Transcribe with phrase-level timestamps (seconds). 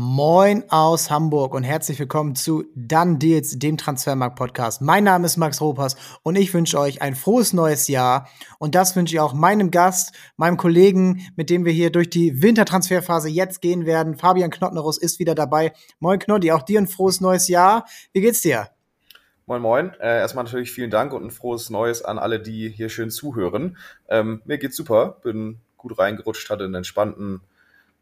[0.00, 4.80] Moin aus Hamburg und herzlich willkommen zu Dann Deals, dem Transfermarkt-Podcast.
[4.80, 8.28] Mein Name ist Max Ropas und ich wünsche euch ein frohes neues Jahr.
[8.60, 12.40] Und das wünsche ich auch meinem Gast, meinem Kollegen, mit dem wir hier durch die
[12.40, 14.14] Wintertransferphase jetzt gehen werden.
[14.14, 15.72] Fabian Knottnerus ist wieder dabei.
[15.98, 17.84] Moin Knotti, auch dir ein frohes neues Jahr.
[18.12, 18.68] Wie geht's dir?
[19.46, 19.90] Moin Moin.
[19.98, 23.76] Äh, erstmal natürlich vielen Dank und ein frohes Neues an alle, die hier schön zuhören.
[24.08, 27.40] Ähm, mir geht's super, bin gut reingerutscht, hatte einen entspannten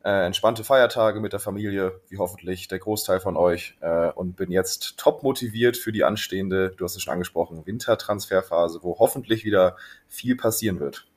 [0.07, 4.53] äh, entspannte Feiertage mit der Familie, wie hoffentlich der Großteil von euch, äh, und bin
[4.53, 9.77] jetzt top motiviert für die anstehende, du hast es schon angesprochen, Wintertransferphase, wo hoffentlich wieder
[10.07, 11.09] viel passieren wird.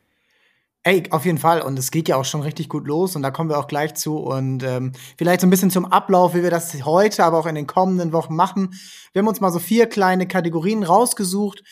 [0.81, 1.61] Ey, auf jeden Fall.
[1.61, 3.93] Und es geht ja auch schon richtig gut los und da kommen wir auch gleich
[3.93, 4.17] zu.
[4.17, 7.55] Und ähm, vielleicht so ein bisschen zum Ablauf, wie wir das heute, aber auch in
[7.55, 8.73] den kommenden Wochen machen.
[9.13, 11.63] Wir haben uns mal so vier kleine Kategorien rausgesucht,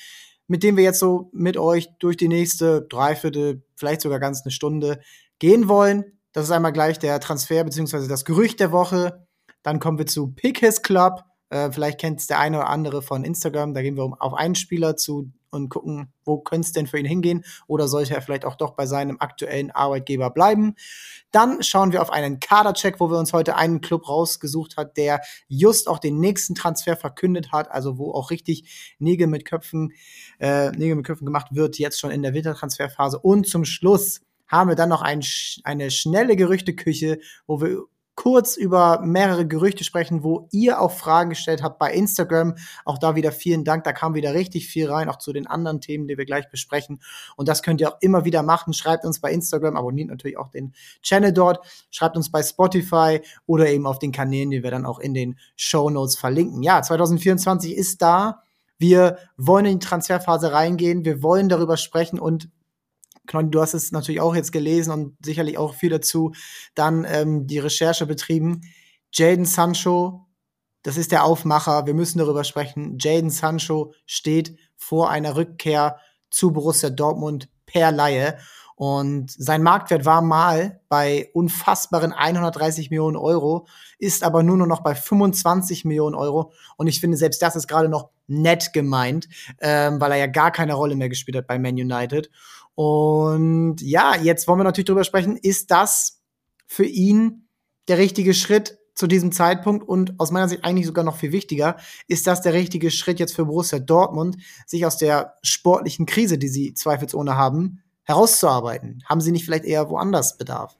[0.45, 4.51] mit denen wir jetzt so mit euch durch die nächste Dreiviertel, vielleicht sogar ganz eine
[4.51, 4.99] Stunde
[5.39, 6.16] gehen wollen.
[6.37, 8.07] Das ist einmal gleich der Transfer bzw.
[8.07, 9.25] das Gerücht der Woche.
[9.63, 11.23] Dann kommen wir zu Pick His Club.
[11.49, 13.73] Äh, vielleicht kennt es der eine oder andere von Instagram.
[13.73, 17.07] Da gehen wir auf einen Spieler zu und gucken, wo könnte es denn für ihn
[17.07, 20.75] hingehen oder sollte er vielleicht auch doch bei seinem aktuellen Arbeitgeber bleiben.
[21.31, 25.21] Dann schauen wir auf einen Kadercheck, wo wir uns heute einen Club rausgesucht hat, der
[25.47, 29.91] just auch den nächsten Transfer verkündet hat, also wo auch richtig Nägel mit Köpfen,
[30.39, 33.17] äh, Nägel mit Köpfen gemacht wird, jetzt schon in der Wintertransferphase.
[33.17, 35.23] Und zum Schluss haben wir dann noch ein,
[35.63, 37.85] eine schnelle Gerüchteküche, wo wir
[38.17, 42.55] kurz über mehrere Gerüchte sprechen, wo ihr auch Fragen gestellt habt bei Instagram.
[42.83, 43.83] Auch da wieder vielen Dank.
[43.83, 46.99] Da kam wieder richtig viel rein, auch zu den anderen Themen, die wir gleich besprechen.
[47.35, 48.73] Und das könnt ihr auch immer wieder machen.
[48.73, 50.73] Schreibt uns bei Instagram, abonniert natürlich auch den
[51.03, 51.63] Channel dort.
[51.91, 55.37] Schreibt uns bei Spotify oder eben auf den Kanälen, die wir dann auch in den
[55.55, 56.63] Show Notes verlinken.
[56.63, 58.41] Ja, 2024 ist da.
[58.79, 61.05] Wir wollen in die Transferphase reingehen.
[61.05, 62.49] Wir wollen darüber sprechen und
[63.27, 66.33] Knossi, du hast es natürlich auch jetzt gelesen und sicherlich auch viel dazu
[66.75, 68.61] dann ähm, die Recherche betrieben.
[69.13, 70.27] Jaden Sancho,
[70.83, 72.97] das ist der Aufmacher, wir müssen darüber sprechen.
[72.99, 75.97] Jaden Sancho steht vor einer Rückkehr
[76.29, 78.37] zu Borussia Dortmund per Laie.
[78.75, 83.65] Und sein Marktwert war mal bei unfassbaren 130 Millionen Euro,
[83.97, 86.53] ist aber nur noch bei 25 Millionen Euro.
[86.77, 89.29] Und ich finde, selbst das ist gerade noch nett gemeint,
[89.61, 92.29] ähm, weil er ja gar keine Rolle mehr gespielt hat bei Man United.
[92.77, 96.21] Und ja, jetzt wollen wir natürlich drüber sprechen, ist das
[96.67, 97.47] für ihn
[97.87, 101.77] der richtige Schritt zu diesem Zeitpunkt und aus meiner Sicht eigentlich sogar noch viel wichtiger,
[102.07, 104.37] ist das der richtige Schritt jetzt für Borussia Dortmund,
[104.67, 109.03] sich aus der sportlichen Krise, die sie zweifelsohne haben, herauszuarbeiten?
[109.05, 110.77] Haben sie nicht vielleicht eher woanders Bedarf?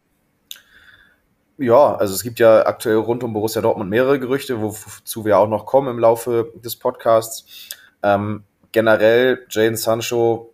[1.58, 5.50] Ja, also es gibt ja aktuell rund um Borussia Dortmund mehrere Gerüchte, wozu wir auch
[5.50, 7.72] noch kommen im Laufe des Podcasts.
[8.04, 10.54] Ähm, generell, Jane Sancho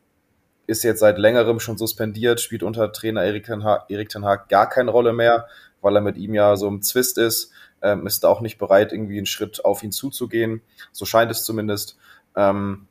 [0.67, 4.69] ist jetzt seit längerem schon suspendiert, spielt unter Trainer Erik Ten Erik Ten Hag gar
[4.69, 5.47] keine Rolle mehr,
[5.81, 7.51] weil er mit ihm ja so im Zwist ist,
[7.81, 10.61] ähm, ist auch nicht bereit, irgendwie einen Schritt auf ihn zuzugehen.
[10.91, 11.97] So scheint es zumindest.
[12.35, 12.87] Ähm,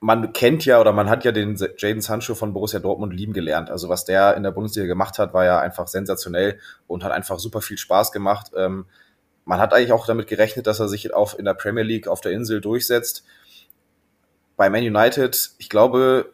[0.00, 3.70] man kennt ja oder man hat ja den Jaden Sancho von Borussia Dortmund lieben gelernt.
[3.70, 6.58] Also was der in der Bundesliga gemacht hat, war ja einfach sensationell
[6.88, 8.50] und hat einfach super viel Spaß gemacht.
[8.56, 8.86] Ähm,
[9.44, 12.20] man hat eigentlich auch damit gerechnet, dass er sich auf, in der Premier League auf
[12.20, 13.24] der Insel durchsetzt.
[14.56, 16.32] Bei Man United, ich glaube,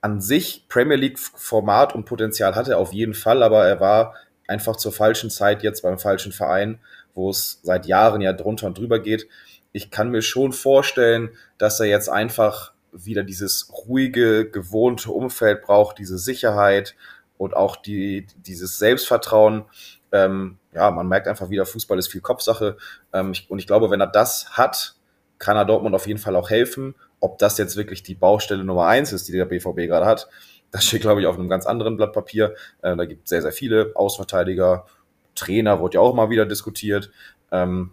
[0.00, 4.14] an sich Premier League Format und Potenzial hatte er auf jeden Fall, aber er war
[4.46, 6.80] einfach zur falschen Zeit jetzt beim falschen Verein,
[7.14, 9.28] wo es seit Jahren ja drunter und drüber geht.
[9.72, 15.98] Ich kann mir schon vorstellen, dass er jetzt einfach wieder dieses ruhige, gewohnte Umfeld braucht,
[15.98, 16.96] diese Sicherheit
[17.38, 19.64] und auch die, dieses Selbstvertrauen.
[20.12, 22.76] Ähm, ja, man merkt einfach wieder, Fußball ist viel Kopfsache.
[23.12, 24.96] Ähm, ich, und ich glaube, wenn er das hat,
[25.38, 26.94] kann er Dortmund auf jeden Fall auch helfen.
[27.20, 30.28] Ob das jetzt wirklich die Baustelle Nummer eins ist, die der BVB gerade hat,
[30.70, 32.54] das steht, glaube ich, auf einem ganz anderen Blatt Papier.
[32.82, 34.86] Äh, da gibt es sehr, sehr viele Außenverteidiger.
[35.34, 37.10] Trainer wurde ja auch mal wieder diskutiert.
[37.50, 37.90] Ähm,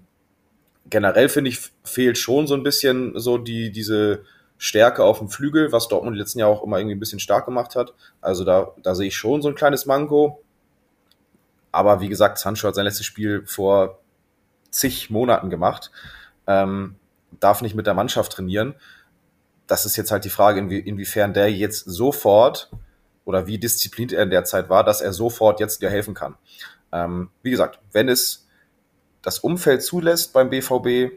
[0.89, 4.23] generell finde ich, fehlt schon so ein bisschen so die, diese
[4.57, 7.75] Stärke auf dem Flügel, was Dortmund letzten Jahr auch immer irgendwie ein bisschen stark gemacht
[7.75, 7.93] hat.
[8.21, 10.43] Also da, da sehe ich schon so ein kleines Manko.
[11.71, 13.99] Aber wie gesagt, Sancho hat sein letztes Spiel vor
[14.71, 15.91] zig Monaten gemacht.
[16.47, 16.95] Ähm,
[17.39, 18.75] darf nicht mit der Mannschaft trainieren.
[19.67, 22.71] Das ist jetzt halt die Frage, inwie, inwiefern der jetzt sofort
[23.25, 26.35] oder wie diszipliniert er in der Zeit war, dass er sofort jetzt dir helfen kann.
[26.93, 28.47] Ähm, wie gesagt, wenn es
[29.21, 31.11] das Umfeld zulässt beim BVB,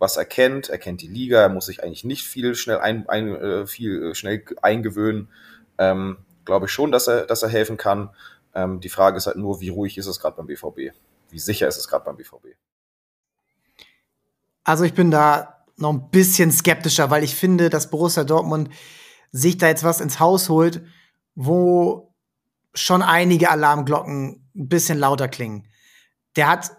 [0.00, 3.08] was er kennt, er kennt die Liga, er muss sich eigentlich nicht viel schnell ein,
[3.08, 5.28] ein äh, viel äh, schnell eingewöhnen.
[5.78, 8.10] Ähm, Glaube ich schon, dass er, dass er helfen kann.
[8.52, 10.92] Ähm, die Frage ist halt nur, wie ruhig ist es gerade beim BVB?
[11.30, 12.48] Wie sicher ist es gerade beim BVB?
[14.64, 18.70] Also ich bin da noch ein bisschen skeptischer, weil ich finde, dass Borussia Dortmund
[19.30, 20.82] sich da jetzt was ins Haus holt,
[21.34, 22.14] wo
[22.74, 25.68] schon einige Alarmglocken ein bisschen lauter klingen.
[26.36, 26.72] Der hat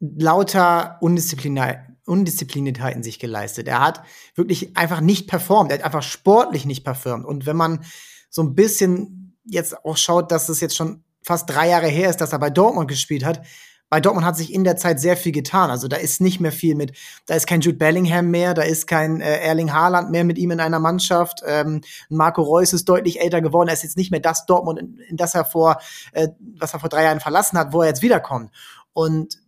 [0.00, 3.68] lauter Undiszipliniertheiten sich geleistet.
[3.68, 4.02] Er hat
[4.34, 5.70] wirklich einfach nicht performt.
[5.70, 7.26] Er hat einfach sportlich nicht performt.
[7.26, 7.84] Und wenn man
[8.30, 12.20] so ein bisschen jetzt auch schaut, dass es jetzt schon fast drei Jahre her ist,
[12.20, 13.42] dass er bei Dortmund gespielt hat,
[13.90, 15.68] bei Dortmund hat sich in der Zeit sehr viel getan.
[15.68, 16.96] Also da ist nicht mehr viel mit,
[17.26, 20.52] da ist kein Jude Bellingham mehr, da ist kein äh, Erling Haaland mehr mit ihm
[20.52, 21.42] in einer Mannschaft.
[21.44, 23.68] Ähm, Marco Reus ist deutlich älter geworden.
[23.68, 25.78] Er ist jetzt nicht mehr das Dortmund, in, in das er vor,
[26.12, 28.52] äh, was er vor drei Jahren verlassen hat, wo er jetzt wiederkommt.
[28.92, 29.38] Und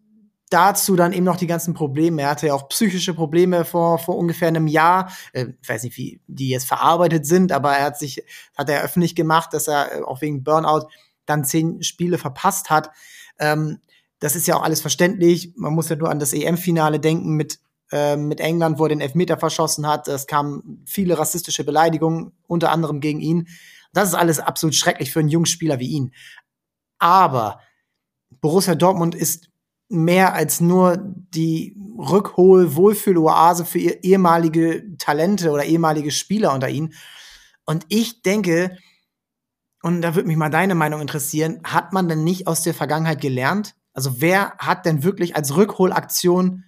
[0.51, 2.23] dazu dann eben noch die ganzen Probleme.
[2.23, 5.13] Er hatte ja auch psychische Probleme vor, vor ungefähr einem Jahr.
[5.33, 8.25] Äh, ich weiß nicht, wie die jetzt verarbeitet sind, aber er hat sich,
[8.57, 10.89] hat er öffentlich gemacht, dass er äh, auch wegen Burnout
[11.27, 12.91] dann zehn Spiele verpasst hat.
[13.39, 13.79] Ähm,
[14.23, 15.53] das ist ja auch alles verständlich.
[15.57, 17.59] Man muss ja nur an das EM-Finale denken mit,
[17.91, 20.07] äh, mit England, wo er den Elfmeter verschossen hat.
[20.07, 23.49] Es kamen viele rassistische Beleidigungen, unter anderem gegen ihn.
[23.93, 26.15] Das ist alles absolut schrecklich für einen jungen Spieler wie ihn.
[27.01, 27.59] Aber
[28.41, 29.49] Borussia Dortmund ist
[29.89, 36.95] mehr als nur die Rückhol-Wohlfühl-Oase für ehemalige Talente oder ehemalige Spieler unter ihnen.
[37.65, 38.79] Und ich denke,
[39.83, 43.21] und da würde mich mal deine Meinung interessieren, hat man denn nicht aus der Vergangenheit
[43.21, 43.75] gelernt?
[43.93, 46.65] Also wer hat denn wirklich als Rückholaktion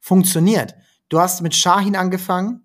[0.00, 0.74] funktioniert?
[1.08, 2.62] Du hast mit Shahin angefangen,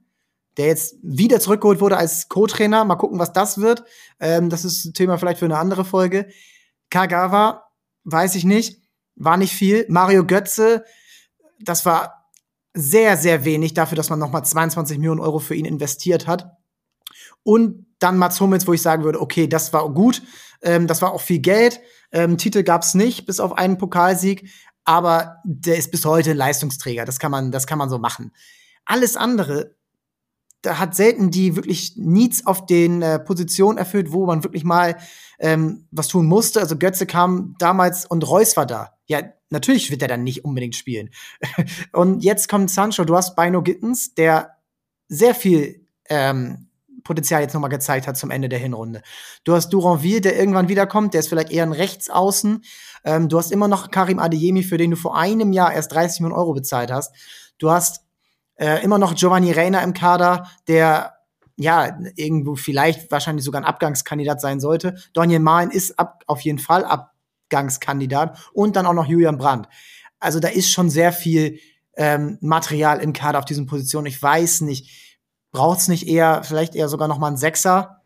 [0.58, 2.86] der jetzt wieder zurückgeholt wurde als Co-Trainer.
[2.86, 3.84] Mal gucken, was das wird.
[4.20, 6.28] Ähm, das ist ein Thema vielleicht für eine andere Folge.
[6.90, 7.70] Kagawa,
[8.06, 8.82] weiß ich nicht,
[9.16, 9.86] war nicht viel.
[9.90, 10.86] Mario Götze,
[11.60, 12.32] das war
[12.74, 16.58] sehr, sehr wenig dafür, dass man nochmal 22 Millionen Euro für ihn investiert hat.
[17.44, 20.22] Und dann Mats Hummels, wo ich sagen würde, okay, das war gut,
[20.62, 21.82] ähm, das war auch viel Geld.
[22.12, 24.50] Ähm, Titel gab's nicht, bis auf einen Pokalsieg,
[24.86, 27.06] aber der ist bis heute Leistungsträger.
[27.06, 28.32] Das kann man, das kann man so machen.
[28.86, 29.76] Alles andere,
[30.62, 34.98] da hat selten die wirklich Needs auf den äh, Positionen erfüllt, wo man wirklich mal
[35.40, 36.60] ähm, was tun musste.
[36.60, 38.94] Also Götze kam damals und Reus war da.
[39.06, 41.10] Ja, natürlich wird er dann nicht unbedingt spielen.
[41.94, 43.04] und jetzt kommt Sancho.
[43.06, 44.58] Du hast Bino Gittens, der
[45.10, 46.67] sehr viel ähm,
[47.08, 49.02] Potenzial jetzt nochmal gezeigt hat zum Ende der Hinrunde.
[49.44, 52.64] Du hast Duranville, der irgendwann wiederkommt, der ist vielleicht eher ein Rechtsaußen.
[53.06, 56.20] Ähm, du hast immer noch Karim Adeyemi, für den du vor einem Jahr erst 30
[56.20, 57.16] Millionen Euro bezahlt hast.
[57.58, 58.02] Du hast
[58.56, 61.14] äh, immer noch Giovanni Reina im Kader, der
[61.56, 64.96] ja, irgendwo vielleicht wahrscheinlich sogar ein Abgangskandidat sein sollte.
[65.14, 69.68] Daniel Mahlen ist ab, auf jeden Fall Abgangskandidat und dann auch noch Julian Brandt.
[70.20, 71.60] Also da ist schon sehr viel
[71.96, 74.06] ähm, Material im Kader auf diesen Positionen.
[74.06, 75.07] Ich weiß nicht,
[75.58, 78.02] Braucht es nicht eher, vielleicht eher sogar noch mal einen Sechser?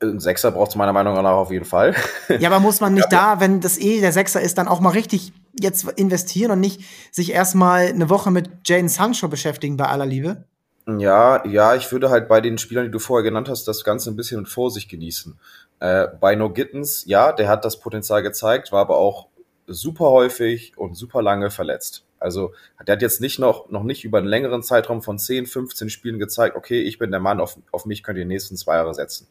[0.00, 1.92] Ein Sechser braucht es meiner Meinung nach auf jeden Fall.
[2.38, 4.78] Ja, aber muss man nicht ja, da, wenn das eh der Sechser ist, dann auch
[4.78, 9.86] mal richtig jetzt investieren und nicht sich erstmal eine Woche mit Jaden Sancho beschäftigen bei
[9.86, 10.44] aller Liebe?
[10.86, 14.10] Ja, ja, ich würde halt bei den Spielern, die du vorher genannt hast, das Ganze
[14.10, 15.36] ein bisschen mit Vorsicht genießen.
[15.80, 19.26] Äh, bei No Gittens, ja, der hat das Potenzial gezeigt, war aber auch
[19.72, 22.04] super häufig und super lange verletzt.
[22.18, 22.52] Also
[22.86, 26.18] der hat jetzt nicht noch, noch nicht über einen längeren Zeitraum von 10, 15 Spielen
[26.18, 28.94] gezeigt, okay, ich bin der Mann, auf, auf mich könnt ihr die nächsten zwei Jahre
[28.94, 29.26] setzen.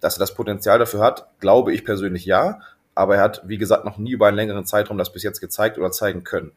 [0.00, 2.60] Dass er das Potenzial dafür hat, glaube ich persönlich ja,
[2.94, 5.78] aber er hat, wie gesagt, noch nie über einen längeren Zeitraum das bis jetzt gezeigt
[5.78, 6.52] oder zeigen können.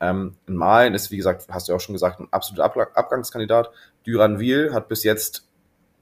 [0.00, 3.70] Ähm, Malen ist, wie gesagt, hast du ja auch schon gesagt, ein absoluter Ab Abgangskandidat.
[4.04, 5.48] Duranville hat bis jetzt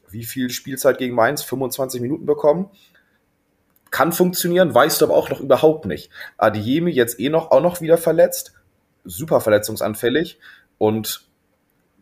[0.09, 1.43] wie viel Spielzeit gegen Mainz?
[1.43, 2.71] 25 Minuten bekommen.
[3.91, 6.11] Kann funktionieren, weißt du aber auch noch überhaupt nicht.
[6.39, 8.53] Adiemi jetzt eh noch, auch noch wieder verletzt
[9.07, 10.39] super verletzungsanfällig
[10.79, 11.23] und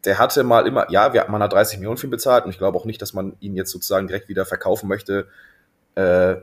[0.04, 2.58] der hatte mal immer, ja, wir, man hat 30 Millionen für ihn bezahlt und ich
[2.58, 5.28] glaube auch nicht, dass man ihn jetzt sozusagen direkt wieder verkaufen möchte.
[5.94, 6.36] Äh,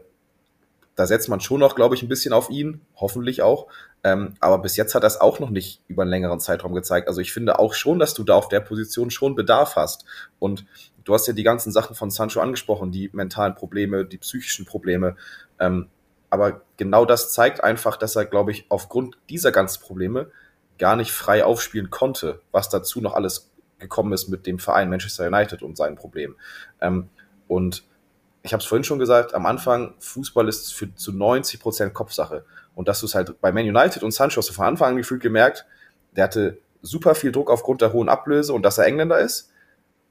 [0.96, 3.68] da setzt man schon noch, glaube ich, ein bisschen auf ihn, hoffentlich auch.
[4.04, 7.08] Ähm, aber bis jetzt hat es auch noch nicht über einen längeren Zeitraum gezeigt.
[7.08, 10.06] Also ich finde auch schon, dass du da auf der Position schon Bedarf hast.
[10.40, 10.66] Und
[11.04, 15.16] du hast ja die ganzen Sachen von Sancho angesprochen, die mentalen Probleme, die psychischen Probleme.
[15.60, 15.90] Ähm,
[16.30, 20.32] aber genau das zeigt einfach, dass er, glaube ich, aufgrund dieser ganzen Probleme
[20.78, 25.28] gar nicht frei aufspielen konnte, was dazu noch alles gekommen ist mit dem Verein Manchester
[25.28, 26.36] United und seinen Problemen.
[26.80, 27.10] Ähm,
[27.48, 27.84] und
[28.44, 32.46] ich habe es vorhin schon gesagt, am Anfang, Fußball ist für zu 90 Prozent Kopfsache.
[32.74, 34.98] Und dass du es halt bei Man United und Sancho hast du von Anfang an
[34.98, 35.66] gefühlt gemerkt,
[36.16, 39.51] der hatte super viel Druck aufgrund der hohen Ablöse und dass er Engländer ist.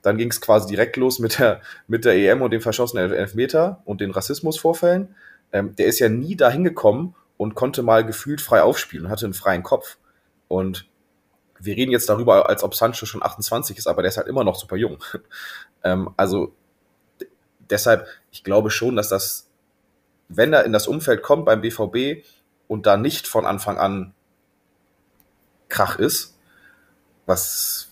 [0.02, 3.82] Dann ging es quasi direkt los mit der, mit der EM und dem verschossenen Elfmeter
[3.84, 5.14] und den Rassismusvorfällen.
[5.52, 9.26] Ähm, der ist ja nie dahin gekommen und konnte mal gefühlt frei aufspielen und hatte
[9.26, 9.98] einen freien Kopf.
[10.48, 10.88] Und
[11.58, 14.44] wir reden jetzt darüber, als ob Sancho schon 28 ist, aber der ist halt immer
[14.44, 14.98] noch super jung.
[15.84, 16.54] ähm, also
[17.58, 19.48] deshalb, ich glaube schon, dass das,
[20.28, 22.24] wenn er in das Umfeld kommt beim BVB
[22.68, 24.14] und da nicht von Anfang an
[25.68, 26.36] Krach ist,
[27.26, 27.89] was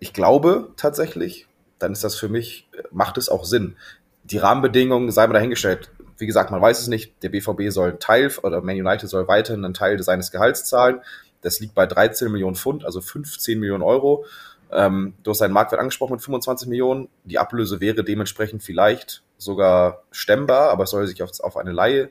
[0.00, 1.46] ich glaube tatsächlich,
[1.78, 3.76] dann ist das für mich, macht es auch Sinn.
[4.24, 5.90] Die Rahmenbedingungen sei mal dahingestellt.
[6.18, 7.22] Wie gesagt, man weiß es nicht.
[7.22, 11.00] Der BVB soll einen Teil oder Man United soll weiterhin einen Teil seines Gehalts zahlen
[11.40, 14.24] Das liegt bei 13 Millionen Pfund, also 15 Millionen Euro.
[14.70, 17.08] Ähm, du hast seinen Marktwert angesprochen mit 25 Millionen.
[17.24, 22.10] Die Ablöse wäre dementsprechend vielleicht sogar stemmbar, aber es soll sich auf, auf eine Laie,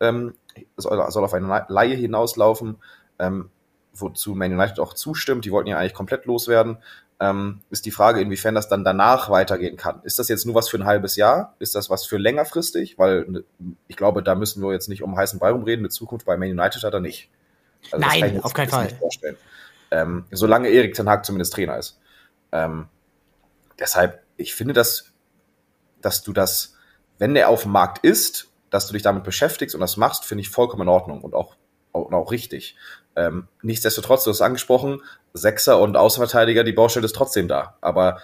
[0.00, 0.34] ähm,
[0.76, 2.76] soll, soll auf eine Laie hinauslaufen,
[3.18, 3.50] ähm,
[3.92, 5.44] wozu Man United auch zustimmt.
[5.44, 6.78] Die wollten ja eigentlich komplett loswerden.
[7.20, 10.00] Ähm, ist die Frage, inwiefern das dann danach weitergehen kann.
[10.04, 11.56] Ist das jetzt nur was für ein halbes Jahr?
[11.58, 12.96] Ist das was für längerfristig?
[12.96, 13.44] Weil ne,
[13.88, 15.84] ich glaube, da müssen wir jetzt nicht um heißen Brei rumreden.
[15.84, 17.28] Eine Zukunft bei Man United hat er nicht.
[17.90, 18.88] Also Nein, auf keinen Fall.
[19.90, 21.98] Ähm, solange Erik Ten Hag zumindest Trainer ist.
[22.52, 22.86] Ähm,
[23.78, 25.12] deshalb, ich finde, dass,
[26.00, 26.76] dass du das,
[27.18, 30.42] wenn der auf dem Markt ist, dass du dich damit beschäftigst und das machst, finde
[30.42, 31.56] ich vollkommen in Ordnung und auch,
[31.92, 32.76] auch, auch richtig.
[33.18, 37.76] Ähm, nichtsdestotrotz, du hast angesprochen, Sechser und Außenverteidiger, die Baustelle ist trotzdem da.
[37.80, 38.18] Aber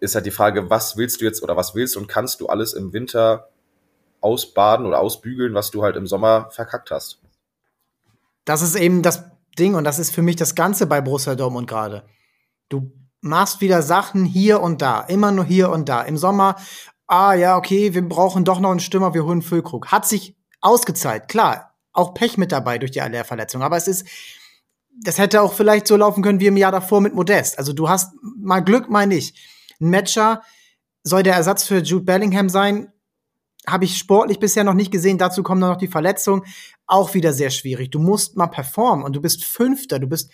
[0.00, 2.72] ist halt die Frage, was willst du jetzt oder was willst und kannst du alles
[2.72, 3.50] im Winter
[4.22, 7.20] ausbaden oder ausbügeln, was du halt im Sommer verkackt hast?
[8.46, 9.24] Das ist eben das
[9.58, 12.04] Ding und das ist für mich das Ganze bei Borussia Dortmund gerade.
[12.70, 16.00] Du machst wieder Sachen hier und da, immer nur hier und da.
[16.00, 16.56] Im Sommer,
[17.06, 19.88] ah ja, okay, wir brauchen doch noch einen Stürmer, wir holen Füllkrug.
[19.88, 23.62] Hat sich ausgezahlt, klar auch Pech mit dabei durch die Allerverletzung.
[23.62, 24.06] Aber es ist,
[25.02, 27.58] das hätte auch vielleicht so laufen können wie im Jahr davor mit Modest.
[27.58, 29.34] Also du hast mal Glück, meine ich.
[29.80, 30.42] Ein Matcher
[31.02, 32.92] soll der Ersatz für Jude Bellingham sein.
[33.66, 35.18] Habe ich sportlich bisher noch nicht gesehen.
[35.18, 36.44] Dazu kommt noch die Verletzung.
[36.86, 37.90] Auch wieder sehr schwierig.
[37.90, 39.98] Du musst mal performen und du bist Fünfter.
[39.98, 40.30] Du bist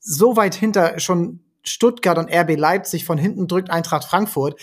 [0.00, 3.04] so weit hinter schon Stuttgart und RB Leipzig.
[3.04, 4.60] Von hinten drückt Eintracht Frankfurt.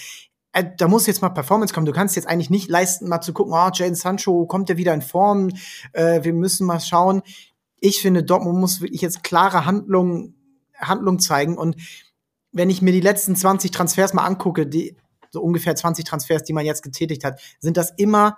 [0.54, 1.86] Äh, da muss jetzt mal Performance kommen.
[1.86, 4.94] Du kannst jetzt eigentlich nicht leisten, mal zu gucken, oh, Jaden Sancho, kommt er wieder
[4.94, 5.50] in Form?
[5.94, 7.22] Äh, wir müssen mal schauen.
[7.80, 10.36] Ich finde, Dortmund muss wirklich jetzt klare Handlungen
[10.80, 11.58] Handlung zeigen.
[11.58, 11.76] Und
[12.52, 14.98] wenn ich mir die letzten 20 Transfers mal angucke, die
[15.32, 18.38] so ungefähr 20 Transfers, die man jetzt getätigt hat, sind das immer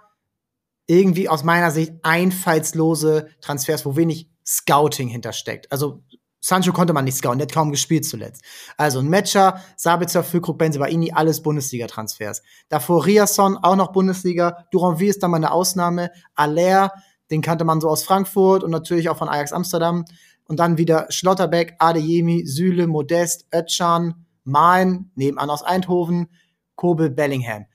[0.88, 5.72] irgendwie aus meiner Sicht einfallslose Transfers, wo wenig Scouting hintersteckt.
[5.72, 6.04] Also
[6.44, 8.44] Sancho konnte man nicht scouten, der hat kaum gespielt zuletzt.
[8.76, 12.42] Also ein Matcher, Sabitzer, Füllkrug, Benzebaini, alles Bundesliga-Transfers.
[12.68, 14.66] Davor Riasson, auch noch Bundesliga.
[14.72, 16.10] Duranville ist da mal eine Ausnahme.
[16.34, 16.92] Aller,
[17.30, 20.04] den kannte man so aus Frankfurt und natürlich auch von Ajax Amsterdam.
[20.46, 26.28] Und dann wieder Schlotterbeck, Adeyemi, Süle, Modest, Ötchan, Main, nebenan aus Eindhoven,
[26.76, 27.68] Kobel, Bellingham.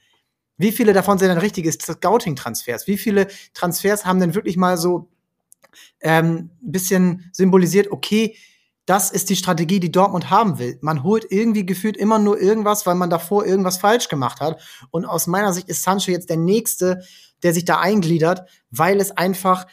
[0.59, 2.89] Wie viele davon sind denn richtige Scouting-Transfers?
[2.89, 5.09] Wie viele Transfers haben denn wirklich mal so
[6.01, 8.37] ähm, bisschen symbolisiert, okay,
[8.87, 10.79] das ist die Strategie, die Dortmund haben will.
[10.81, 14.61] Man holt irgendwie gefühlt immer nur irgendwas, weil man davor irgendwas falsch gemacht hat.
[14.91, 17.03] Und aus meiner Sicht ist Sancho jetzt der Nächste,
[17.43, 19.67] der sich da eingliedert, weil es einfach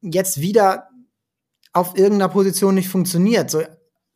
[0.00, 0.88] jetzt wieder
[1.72, 3.50] auf irgendeiner Position nicht funktioniert.
[3.50, 3.62] So,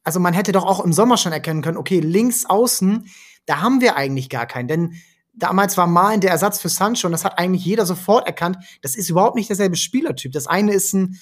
[0.04, 3.08] also man hätte doch auch im Sommer schon erkennen können, okay, links außen,
[3.46, 4.68] da haben wir eigentlich gar keinen.
[4.68, 4.94] Denn
[5.32, 8.58] damals war Malen der Ersatz für Sancho und das hat eigentlich jeder sofort erkannt.
[8.80, 10.32] Das ist überhaupt nicht derselbe Spielertyp.
[10.32, 11.18] Das eine ist ein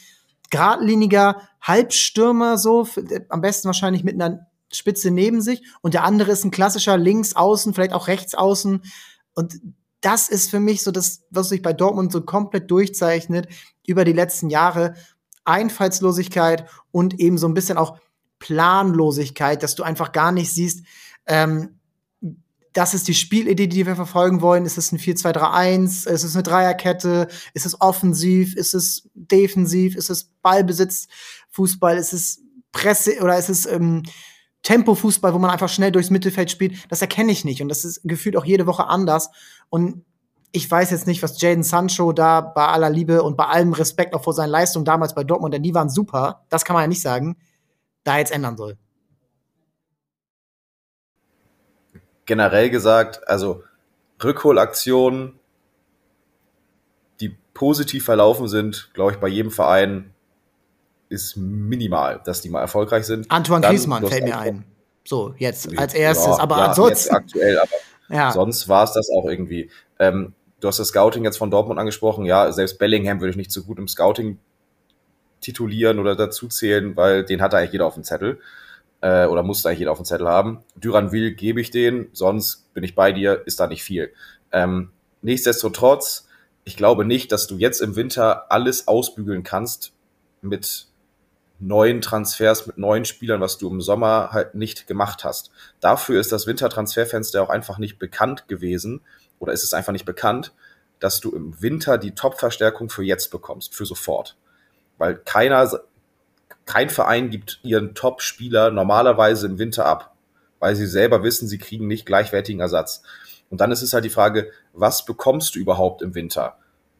[0.53, 2.87] geradliniger Halbstürmer, so,
[3.31, 5.63] am besten wahrscheinlich mit einer Spitze neben sich.
[5.81, 8.83] Und der andere ist ein klassischer Linksaußen, vielleicht auch Rechtsaußen.
[9.35, 9.61] Und
[10.03, 13.49] das ist für mich so das, was sich bei Dortmund so komplett durchzeichnet
[13.87, 14.95] über die letzten Jahre.
[15.45, 17.99] Einfallslosigkeit und eben so ein bisschen auch
[18.39, 20.85] Planlosigkeit, dass du einfach gar nicht siehst,
[21.27, 21.81] ähm,
[22.73, 24.65] das ist die Spielidee, die wir verfolgen wollen.
[24.65, 26.09] Ist es ein 4-2-3-1?
[26.09, 27.29] Ist es eine Dreierkette?
[27.55, 28.55] Ist es offensiv?
[28.55, 29.97] Ist es defensiv?
[29.97, 31.09] Ist es Ballbesitz,
[31.51, 31.97] Fußball?
[31.97, 32.41] Ist es
[32.73, 34.03] Presse oder ist es ähm,
[34.63, 36.91] Tempo-Fußball, wo man einfach schnell durchs Mittelfeld spielt?
[36.91, 37.61] Das erkenne ich nicht.
[37.61, 39.31] Und das ist gefühlt auch jede Woche anders.
[39.69, 40.05] Und
[40.53, 44.15] ich weiß jetzt nicht, was Jaden Sancho da bei aller Liebe und bei allem Respekt
[44.15, 46.89] auch vor seinen Leistungen damals bei Dortmund, denn die waren super, das kann man ja
[46.89, 47.37] nicht sagen,
[48.05, 48.77] da jetzt ändern soll.
[52.33, 53.63] Generell gesagt, also
[54.25, 55.39] Rückholaktionen,
[57.21, 60.15] die positiv verlaufen sind, glaube ich, bei jedem Verein
[61.11, 63.31] ist minimal, dass die mal erfolgreich sind.
[63.31, 64.65] Antoine Griezmann fällt mir ein.
[65.05, 67.15] So, jetzt als erstes, ja, aber ja, ansonsten.
[67.15, 67.71] aktuell, aber
[68.09, 68.33] ja.
[68.33, 69.71] sonst war es das auch irgendwie.
[69.99, 72.25] Ähm, du hast das Scouting jetzt von Dortmund angesprochen.
[72.25, 74.39] Ja, selbst Bellingham würde ich nicht so gut im Scouting
[75.43, 78.41] titulieren oder dazuzählen, weil den hat eigentlich jeder auf dem Zettel
[79.03, 80.65] äh, oder muss da jeder auf dem Zettel haben.
[80.77, 84.13] Duran will, gebe ich den, sonst bin ich bei dir, ist da nicht viel.
[84.53, 84.91] Ähm,
[85.21, 86.29] nichtsdestotrotz,
[86.65, 89.93] ich glaube nicht, dass du jetzt im Winter alles ausbügeln kannst
[90.41, 90.87] mit
[91.59, 95.51] neuen Transfers, mit neuen Spielern, was du im Sommer halt nicht gemacht hast.
[95.81, 99.01] Dafür ist das Wintertransferfenster auch einfach nicht bekannt gewesen
[99.39, 100.53] oder ist es einfach nicht bekannt,
[101.01, 104.37] dass du im Winter die Top-Verstärkung für jetzt bekommst, für sofort.
[104.99, 105.69] Weil keiner
[106.73, 110.15] kein Verein gibt ihren Top-Spieler normalerweise im Winter ab,
[110.59, 113.03] weil sie selber wissen, sie kriegen nicht gleichwertigen Ersatz.
[113.51, 116.57] Und dann ist es halt die Frage, was bekommst du überhaupt im Winter?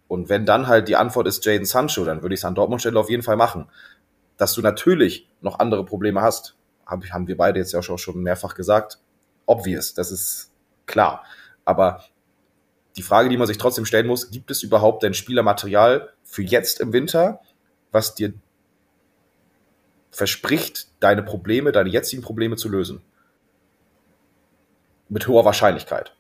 [0.09, 2.83] Und wenn dann halt die Antwort ist Jaden Sancho, dann würde ich es an Dortmund
[2.83, 3.71] Stelle auf jeden Fall machen.
[4.37, 6.57] dass du natürlich noch andere Probleme hast.
[6.85, 8.99] Haben wir beide jetzt ja auch schon mehrfach gesagt.
[9.47, 10.51] Obvious, das ist
[10.87, 11.25] klar.
[11.65, 12.03] Aber
[12.97, 16.81] die Frage, die man sich trotzdem stellen muss, gibt es überhaupt denn Spielermaterial für jetzt
[16.81, 17.41] im Winter,
[17.93, 18.35] was dir
[20.13, 23.03] verspricht, deine Probleme, deine jetzigen Probleme zu lösen?
[25.09, 26.15] Mit hoher Wahrscheinlichkeit.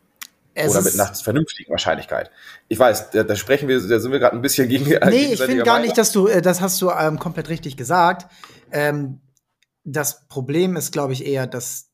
[0.55, 2.31] Es Oder mit einer vernünftigen Wahrscheinlichkeit.
[2.69, 4.85] Ich weiß, da, da sprechen wir, da sind wir gerade ein bisschen gegen.
[4.85, 8.31] Nee, ich finde gar nicht, dass du, äh, das hast du ähm, komplett richtig gesagt.
[8.71, 9.21] Ähm,
[9.85, 11.91] das Problem ist, glaube ich, eher, dass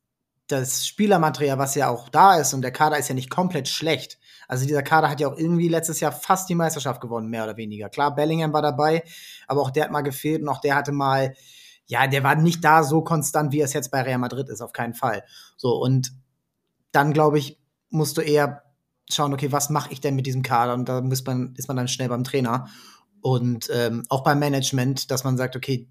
[0.48, 4.18] das Spielermaterial, was ja auch da ist, und der Kader ist ja nicht komplett schlecht.
[4.48, 7.56] Also dieser Kader hat ja auch irgendwie letztes Jahr fast die Meisterschaft gewonnen, mehr oder
[7.58, 7.90] weniger.
[7.90, 9.04] Klar, Bellingham war dabei,
[9.46, 11.34] aber auch der hat mal gefehlt und auch der hatte mal,
[11.88, 14.72] ja, der war nicht da so konstant, wie es jetzt bei Real Madrid ist, auf
[14.72, 15.24] keinen Fall.
[15.56, 16.12] So, und
[16.92, 17.58] dann, glaube ich,
[17.90, 18.62] musst du eher
[19.10, 20.74] schauen, okay, was mache ich denn mit diesem Kader?
[20.74, 22.68] Und da muss man, ist man dann schnell beim Trainer.
[23.22, 25.88] Und ähm, auch beim Management, dass man sagt, okay,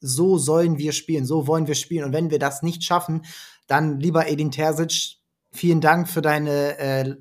[0.00, 2.04] so sollen wir spielen, so wollen wir spielen.
[2.04, 3.24] Und wenn wir das nicht schaffen,
[3.68, 5.18] dann lieber Edin Terzic,
[5.52, 7.16] vielen Dank für deine äh,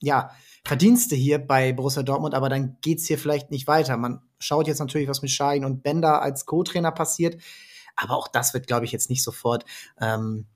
[0.00, 0.30] ja,
[0.64, 3.96] Verdienste hier bei Borussia Dortmund, aber dann geht's hier vielleicht nicht weiter.
[3.96, 7.40] Man schaut jetzt natürlich, was mit Schein und Bender als Co-Trainer passiert,
[7.96, 9.64] aber auch das wird, glaube ich, jetzt nicht sofort
[10.00, 10.46] ähm,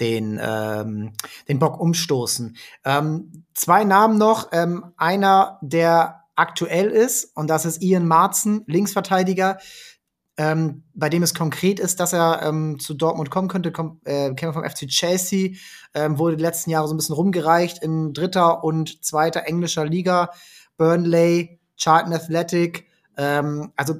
[0.00, 1.12] den, ähm,
[1.48, 2.56] den Bock umstoßen.
[2.84, 4.48] Ähm, zwei Namen noch.
[4.52, 9.58] Ähm, einer, der aktuell ist, und das ist Ian Marzen, Linksverteidiger
[10.42, 14.34] ähm, bei dem es konkret ist, dass er ähm, zu Dortmund kommen könnte, komm, äh,
[14.34, 15.50] käme vom FC Chelsea,
[15.94, 20.30] ähm, wurde die letzten Jahre so ein bisschen rumgereicht in dritter und zweiter englischer Liga,
[20.76, 23.94] Burnley, Charlton Athletic, ähm, also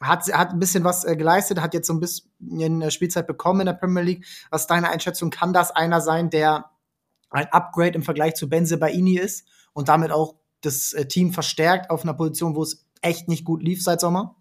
[0.00, 3.66] hat, hat ein bisschen was äh, geleistet, hat jetzt so ein bisschen Spielzeit bekommen in
[3.66, 4.24] der Premier League.
[4.50, 5.28] Was ist deine Einschätzung?
[5.30, 6.70] Kann das einer sein, der
[7.28, 11.90] ein Upgrade im Vergleich zu Benze Baini ist und damit auch das äh, Team verstärkt
[11.90, 14.36] auf einer Position, wo es echt nicht gut lief seit Sommer?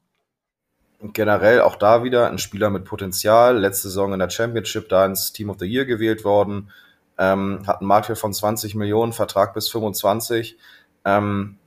[1.02, 3.58] Generell auch da wieder ein Spieler mit Potenzial.
[3.58, 6.72] Letzte Saison in der Championship da ins Team of the Year gewählt worden.
[7.18, 10.58] Ähm, hat einen Marktwert von 20 Millionen, Vertrag bis 25.
[11.06, 11.58] Ähm,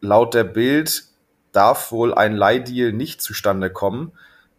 [0.00, 1.04] laut der Bild
[1.52, 4.12] darf wohl ein Leihdeal nicht zustande kommen,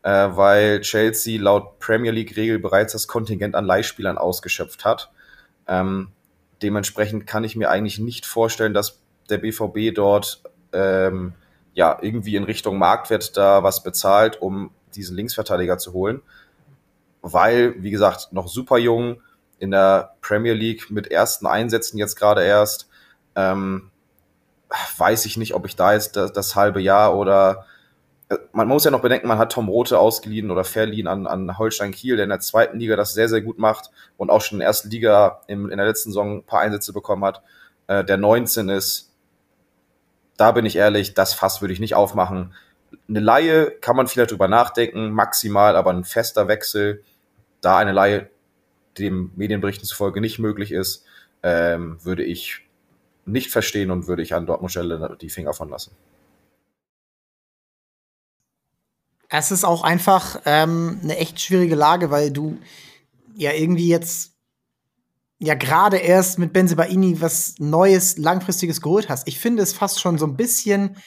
[0.04, 5.12] äh, weil Chelsea laut Premier League-Regel bereits das Kontingent an Leihspielern ausgeschöpft hat.
[5.68, 6.10] Ähm,
[6.62, 10.42] dementsprechend kann ich mir eigentlich nicht vorstellen, dass der BVB dort
[10.74, 11.34] ähm,
[11.78, 16.24] ja, irgendwie in Richtung Marktwert da was bezahlt, um diesen Linksverteidiger zu holen.
[17.22, 19.22] Weil, wie gesagt, noch super jung
[19.60, 22.90] in der Premier League mit ersten Einsätzen jetzt gerade erst.
[23.36, 23.92] Ähm,
[24.98, 27.68] weiß ich nicht, ob ich da jetzt das, das, halbe Jahr oder
[28.30, 31.60] äh, man muss ja noch bedenken, man hat Tom Rote ausgeliehen oder verliehen an, an
[31.60, 34.56] Holstein Kiel, der in der zweiten Liga das sehr, sehr gut macht und auch schon
[34.56, 37.44] in der ersten Liga im, in der letzten Saison ein paar Einsätze bekommen hat,
[37.86, 39.07] äh, der 19 ist
[40.38, 42.54] da bin ich ehrlich, das Fass würde ich nicht aufmachen.
[43.10, 47.04] Eine Laie kann man vielleicht drüber nachdenken, maximal, aber ein fester Wechsel,
[47.62, 48.30] da eine Laie
[48.98, 51.06] dem Medienberichten zufolge nicht möglich ist,
[51.44, 52.62] ähm, würde ich
[53.26, 55.92] nicht verstehen und würde ich an Dortmund Stelle die Finger von lassen.
[59.30, 62.58] Es ist auch einfach ähm, eine echt schwierige Lage, weil du
[63.36, 64.37] ja irgendwie jetzt
[65.40, 69.28] ja gerade erst mit Benzebaini was Neues, Langfristiges geholt hast.
[69.28, 70.98] Ich finde es fast schon so ein bisschen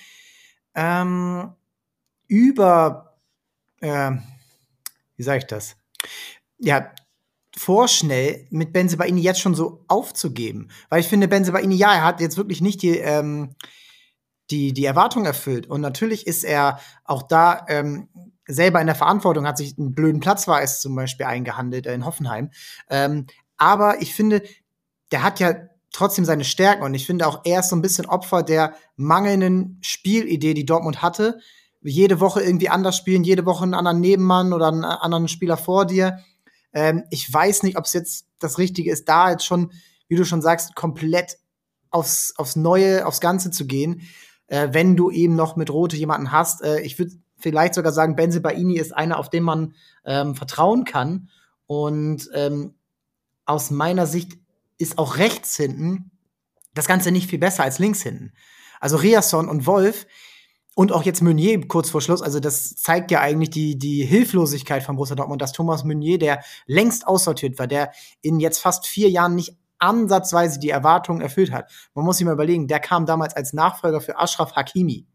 [0.75, 1.53] ähm,
[2.29, 3.19] über,
[3.81, 4.13] äh,
[5.17, 5.77] wie sage ich das?
[6.59, 6.93] Ja,
[7.57, 10.69] vorschnell mit Benzebaini jetzt schon so aufzugeben.
[10.89, 13.57] Weil ich finde, Benzebaini, ja, er hat jetzt wirklich nicht die, ähm,
[14.51, 15.67] die, die Erwartung erfüllt.
[15.67, 18.09] Und natürlich ist er auch da ähm,
[18.47, 22.51] selber in der Verantwortung, hat sich einen blöden Platzweis zum Beispiel eingehandelt äh, in Hoffenheim.
[22.89, 23.27] Ähm,
[23.61, 24.43] aber ich finde,
[25.13, 25.55] der hat ja
[25.93, 29.79] trotzdem seine Stärken und ich finde auch er ist so ein bisschen Opfer der mangelnden
[29.83, 31.39] Spielidee, die Dortmund hatte.
[31.83, 35.87] Jede Woche irgendwie anders spielen, jede Woche einen anderen Nebenmann oder einen anderen Spieler vor
[35.87, 36.19] dir.
[36.73, 39.73] Ähm, ich weiß nicht, ob es jetzt das Richtige ist, da jetzt schon,
[40.09, 41.37] wie du schon sagst, komplett
[41.91, 44.03] aufs, aufs Neue, aufs Ganze zu gehen,
[44.47, 46.63] äh, wenn du eben noch mit Rote jemanden hast.
[46.63, 50.85] Äh, ich würde vielleicht sogar sagen, Benze Baini ist einer, auf den man ähm, vertrauen
[50.85, 51.29] kann.
[51.67, 52.75] Und ähm,
[53.47, 54.39] aus meiner Sicht
[54.79, 56.11] ist auch rechts hinten
[56.75, 58.33] das Ganze nicht viel besser als links hinten.
[58.81, 60.07] Also Riasson und Wolf
[60.75, 64.83] und auch jetzt Meunier kurz vor Schluss, also das zeigt ja eigentlich die, die Hilflosigkeit
[64.83, 69.11] von Borussia Dortmund, dass Thomas Meunier, der längst aussortiert war, der in jetzt fast vier
[69.11, 71.71] Jahren nicht ansatzweise die Erwartungen erfüllt hat.
[71.95, 75.07] Man muss sich mal überlegen, der kam damals als Nachfolger für Ashraf Hakimi.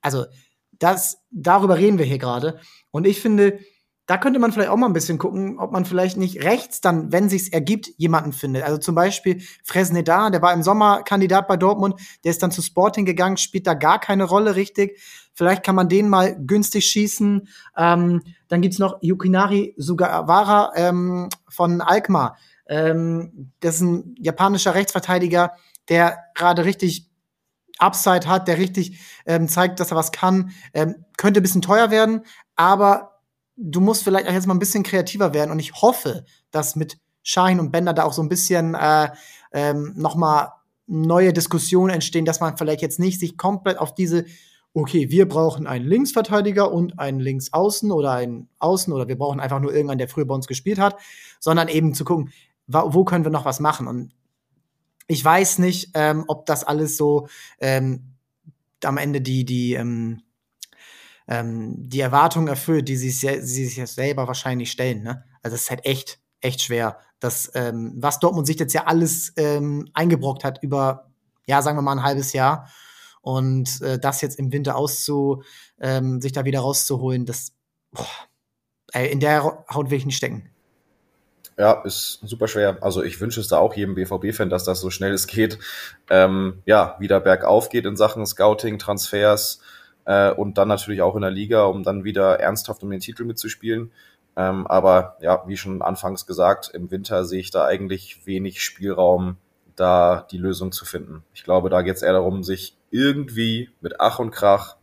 [0.00, 0.26] Also,
[0.72, 2.60] das, darüber reden wir hier gerade.
[2.90, 3.58] Und ich finde,
[4.08, 7.12] da könnte man vielleicht auch mal ein bisschen gucken, ob man vielleicht nicht rechts dann,
[7.12, 8.62] wenn sich's ergibt, jemanden findet.
[8.62, 12.62] Also zum Beispiel Fresneda, der war im Sommer Kandidat bei Dortmund, der ist dann zu
[12.62, 14.98] Sporting gegangen, spielt da gar keine Rolle richtig.
[15.34, 17.48] Vielleicht kann man den mal günstig schießen.
[17.76, 22.38] Ähm, dann gibt's noch Yukinari Sugawara ähm, von Alkmaar.
[22.66, 25.52] Ähm, das ist ein japanischer Rechtsverteidiger,
[25.90, 27.10] der gerade richtig
[27.78, 30.52] Upside hat, der richtig ähm, zeigt, dass er was kann.
[30.72, 32.22] Ähm, könnte ein bisschen teuer werden,
[32.56, 33.17] aber
[33.58, 35.50] du musst vielleicht auch jetzt mal ein bisschen kreativer werden.
[35.50, 39.10] Und ich hoffe, dass mit Shahin und Bender da auch so ein bisschen äh,
[39.52, 40.52] ähm, noch mal
[40.86, 44.24] neue Diskussionen entstehen, dass man vielleicht jetzt nicht sich komplett auf diese
[44.74, 49.60] okay, wir brauchen einen Linksverteidiger und einen Linksaußen oder einen Außen oder wir brauchen einfach
[49.60, 50.96] nur irgendeinen, der früher bei uns gespielt hat,
[51.40, 52.30] sondern eben zu gucken,
[52.66, 53.88] wo können wir noch was machen?
[53.88, 54.12] Und
[55.06, 57.28] ich weiß nicht, ähm, ob das alles so
[57.60, 58.14] ähm,
[58.84, 60.22] am Ende die die ähm,
[61.28, 65.02] ähm, die Erwartungen erfüllt, die sie, sie sich selber wahrscheinlich stellen.
[65.02, 65.24] Ne?
[65.42, 66.98] Also es ist halt echt, echt schwer.
[67.20, 71.10] Das, ähm, was Dortmund sich jetzt ja alles ähm, eingebrockt hat über,
[71.46, 72.70] ja, sagen wir mal ein halbes Jahr.
[73.20, 75.42] Und äh, das jetzt im Winter auszu,
[75.80, 77.52] ähm, sich da wieder rauszuholen, das,
[77.92, 78.06] boah,
[78.92, 80.50] ey, in der Haut will ich nicht stecken.
[81.58, 82.78] Ja, ist super schwer.
[82.82, 85.58] Also ich wünsche es da auch jedem BVB-Fan, dass das so schnell es geht,
[86.08, 89.60] ähm, ja, wieder bergauf geht in Sachen Scouting, Transfers,
[90.08, 93.24] äh, und dann natürlich auch in der Liga, um dann wieder ernsthaft um den Titel
[93.24, 93.92] mitzuspielen.
[94.36, 99.36] Ähm, aber ja, wie schon anfangs gesagt, im Winter sehe ich da eigentlich wenig Spielraum,
[99.76, 101.24] da die Lösung zu finden.
[101.34, 104.76] Ich glaube, da geht es eher darum, sich irgendwie mit Ach und Krach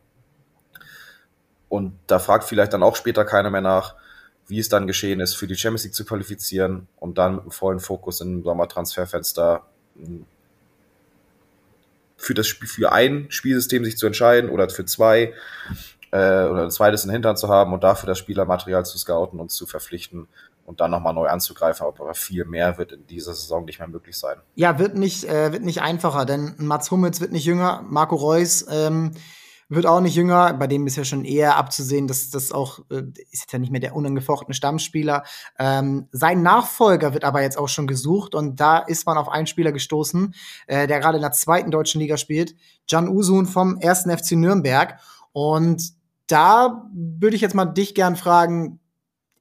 [1.70, 3.96] und da fragt vielleicht dann auch später keiner mehr nach,
[4.48, 7.52] wie es dann geschehen ist, für die Champions League zu qualifizieren und dann mit einem
[7.52, 9.64] vollen Fokus im Sommertransferfenster
[12.18, 15.34] für das Spiel, für ein Spielsystem sich zu entscheiden oder für zwei
[16.12, 19.40] äh, oder ein zweites in den Hintern zu haben und dafür das Spielermaterial zu scouten
[19.40, 20.28] und zu verpflichten
[20.66, 21.86] und dann nochmal neu anzugreifen.
[21.86, 24.38] Aber viel mehr wird in dieser Saison nicht mehr möglich sein.
[24.56, 28.66] Ja, wird nicht, äh, wird nicht einfacher, denn Mats Hummels wird nicht jünger, Marco Reus
[28.70, 29.12] ähm,
[29.68, 30.54] wird auch nicht jünger.
[30.54, 33.72] Bei dem ist ja schon eher abzusehen, dass das auch äh, ist jetzt ja nicht
[33.72, 35.24] mehr der unangefochtene Stammspieler.
[35.58, 39.48] Ähm, sein Nachfolger wird aber jetzt auch schon gesucht und da ist man auf einen
[39.48, 40.34] Spieler gestoßen,
[40.68, 42.56] äh, der gerade in der zweiten deutschen Liga spielt,
[42.90, 45.00] Can Usun vom ersten FC Nürnberg.
[45.32, 45.94] Und
[46.28, 48.80] da würde ich jetzt mal dich gern fragen,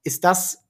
[0.03, 0.65] ist das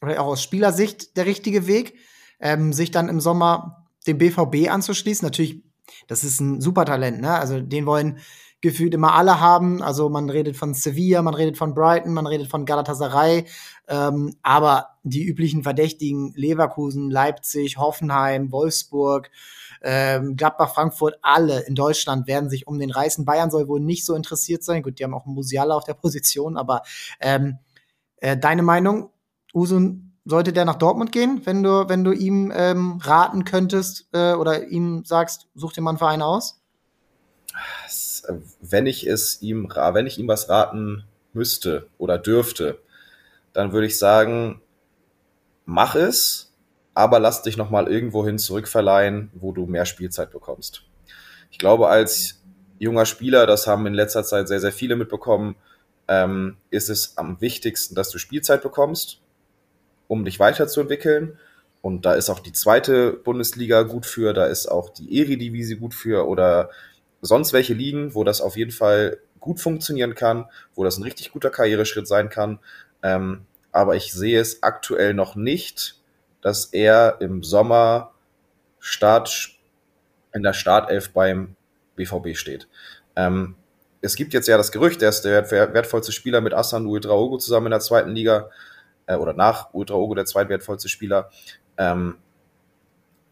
[0.00, 1.94] auch aus Spielersicht der richtige Weg,
[2.40, 5.24] ähm, sich dann im Sommer dem BVB anzuschließen?
[5.24, 5.62] Natürlich,
[6.06, 7.30] das ist ein Supertalent, ne?
[7.38, 8.18] Also den wollen
[8.64, 9.82] gefühlt immer alle haben.
[9.82, 13.44] Also man redet von Sevilla, man redet von Brighton, man redet von Galatasaray,
[13.88, 19.30] ähm, aber die üblichen Verdächtigen Leverkusen, Leipzig, Hoffenheim, Wolfsburg,
[19.82, 23.26] ähm, Gladbach, Frankfurt, alle in Deutschland werden sich um den reißen.
[23.26, 24.82] Bayern soll wohl nicht so interessiert sein.
[24.82, 26.80] Gut, die haben auch Musiala auf der Position, aber
[27.20, 27.58] ähm,
[28.16, 29.10] äh, deine Meinung,
[29.52, 34.32] Usun, sollte der nach Dortmund gehen, wenn du, wenn du ihm ähm, raten könntest äh,
[34.32, 36.63] oder ihm sagst, such dir mal einen Verein aus?
[38.60, 42.78] Wenn ich es ihm, wenn ich ihm was raten müsste oder dürfte,
[43.52, 44.60] dann würde ich sagen,
[45.64, 46.52] mach es,
[46.94, 50.82] aber lass dich nochmal irgendwohin zurückverleihen, wo du mehr Spielzeit bekommst.
[51.50, 52.42] Ich glaube, als
[52.78, 55.56] junger Spieler, das haben in letzter Zeit sehr, sehr viele mitbekommen,
[56.08, 59.20] ähm, ist es am wichtigsten, dass du Spielzeit bekommst,
[60.06, 61.38] um dich weiterzuentwickeln.
[61.80, 65.94] Und da ist auch die zweite Bundesliga gut für, da ist auch die Eredivisie gut
[65.94, 66.70] für oder
[67.26, 71.32] sonst welche liegen, wo das auf jeden Fall gut funktionieren kann, wo das ein richtig
[71.32, 72.58] guter Karriereschritt sein kann.
[73.02, 76.00] Ähm, aber ich sehe es aktuell noch nicht,
[76.40, 78.12] dass er im Sommer
[78.78, 79.50] Start,
[80.32, 81.56] in der Startelf beim
[81.96, 82.68] BVB steht.
[83.16, 83.56] Ähm,
[84.00, 87.66] es gibt jetzt ja das Gerücht, er ist der wertvollste Spieler mit Asan Uedraogo zusammen
[87.66, 88.50] in der zweiten Liga
[89.06, 91.30] äh, oder nach Uedraogo der zweitwertvollste Spieler.
[91.78, 92.18] Ähm,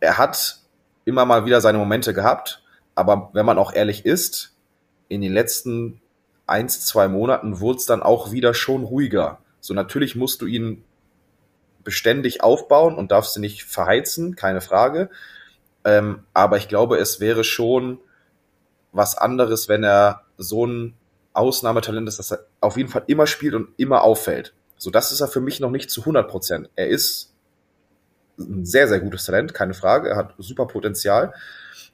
[0.00, 0.61] er hat
[1.05, 2.62] immer mal wieder seine Momente gehabt,
[2.94, 4.57] aber wenn man auch ehrlich ist,
[5.09, 6.00] in den letzten
[6.46, 9.38] eins, zwei Monaten wurde es dann auch wieder schon ruhiger.
[9.61, 10.85] So natürlich musst du ihn
[11.85, 15.11] beständig aufbauen und darfst ihn nicht verheizen, keine Frage.
[15.85, 17.98] Ähm, aber ich glaube, es wäre schon
[18.92, 20.94] was anderes, wenn er so ein
[21.33, 24.55] Ausnahmetalent ist, dass er auf jeden Fall immer spielt und immer auffällt.
[24.76, 26.70] So, das ist er für mich noch nicht zu 100 Prozent.
[26.76, 27.33] Er ist
[28.38, 30.11] ein sehr, sehr gutes Talent, keine Frage.
[30.11, 31.33] Er hat super Potenzial.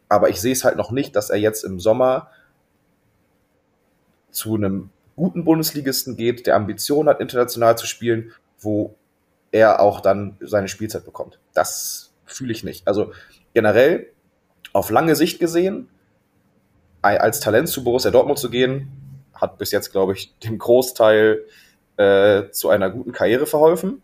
[0.09, 2.31] Aber ich sehe es halt noch nicht, dass er jetzt im Sommer
[4.31, 8.95] zu einem guten Bundesligisten geht, der Ambition hat, international zu spielen, wo
[9.51, 11.39] er auch dann seine Spielzeit bekommt.
[11.55, 12.87] Das fühle ich nicht.
[12.87, 13.13] Also
[13.55, 14.11] generell
[14.73, 15.89] auf lange Sicht gesehen,
[17.03, 18.91] als Talent zu Borussia Dortmund zu gehen,
[19.35, 21.45] hat bis jetzt, glaube ich, dem Großteil
[21.97, 24.03] äh, zu einer guten Karriere verholfen.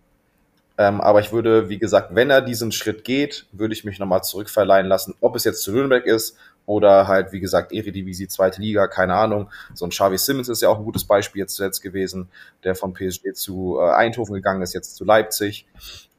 [0.76, 4.24] Ähm, aber ich würde, wie gesagt, wenn er diesen Schritt geht, würde ich mich nochmal
[4.24, 8.88] zurückverleihen lassen, ob es jetzt zu Nürnberg ist oder halt, wie gesagt, Eredivisie, zweite Liga,
[8.88, 9.50] keine Ahnung.
[9.74, 12.28] So ein Xavi Simmons ist ja auch ein gutes Beispiel jetzt zuletzt gewesen,
[12.64, 15.66] der von PSG zu äh, Eindhoven gegangen ist, jetzt zu Leipzig.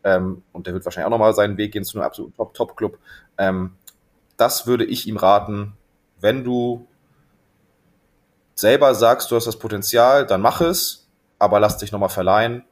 [0.04, 2.98] Ähm, und der wird wahrscheinlich auch nochmal seinen Weg gehen zu einem absoluten Top-Top-Club.
[3.38, 3.72] Ähm,
[4.38, 5.74] das würde ich ihm raten,
[6.22, 6.88] wenn du
[8.54, 11.08] selber sagst, du hast das Potenzial, dann mach es,
[11.40, 12.64] aber lass dich nochmal verleihen.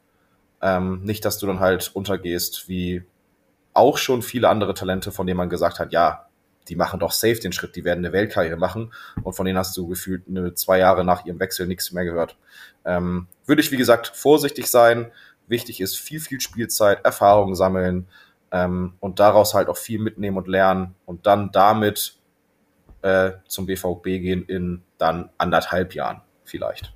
[0.63, 3.03] Ähm, nicht, dass du dann halt untergehst, wie
[3.73, 6.27] auch schon viele andere Talente, von denen man gesagt hat, ja,
[6.69, 9.75] die machen doch safe den Schritt, die werden eine Weltkarriere machen und von denen hast
[9.75, 12.37] du gefühlt eine, zwei Jahre nach ihrem Wechsel nichts mehr gehört.
[12.85, 15.11] Ähm, würde ich, wie gesagt, vorsichtig sein.
[15.47, 18.07] Wichtig ist viel, viel Spielzeit, Erfahrung sammeln
[18.51, 22.15] ähm, und daraus halt auch viel mitnehmen und lernen und dann damit
[23.01, 26.93] äh, zum BVB gehen in dann anderthalb Jahren vielleicht.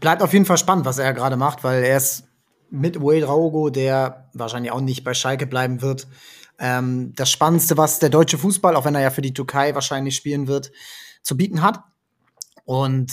[0.00, 2.24] Bleibt auf jeden Fall spannend, was er gerade macht, weil er ist
[2.70, 6.06] mit Wade Raugo, der wahrscheinlich auch nicht bei Schalke bleiben wird,
[6.58, 10.14] ähm, das Spannendste, was der deutsche Fußball, auch wenn er ja für die Türkei wahrscheinlich
[10.14, 10.70] spielen wird,
[11.22, 11.80] zu bieten hat.
[12.64, 13.10] Und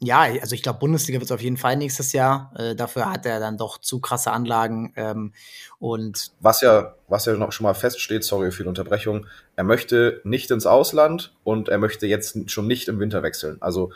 [0.00, 2.52] ja, also ich glaube, Bundesliga wird es auf jeden Fall nächstes Jahr.
[2.56, 4.92] Äh, dafür hat er dann doch zu krasse Anlagen.
[4.96, 5.32] Ähm,
[5.78, 10.20] und was ja, was ja noch schon mal feststeht, sorry für die Unterbrechung, er möchte
[10.24, 13.56] nicht ins Ausland und er möchte jetzt schon nicht im Winter wechseln.
[13.60, 13.92] Also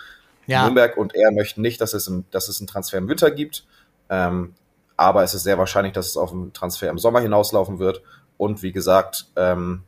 [0.49, 0.65] ja.
[0.65, 3.67] Nürnberg und er möchten nicht, dass es, ein, dass es einen Transfer im Winter gibt.
[4.09, 4.55] Ähm,
[4.97, 8.03] aber es ist sehr wahrscheinlich, dass es auf einen Transfer im Sommer hinauslaufen wird.
[8.37, 9.83] Und wie gesagt, ähm,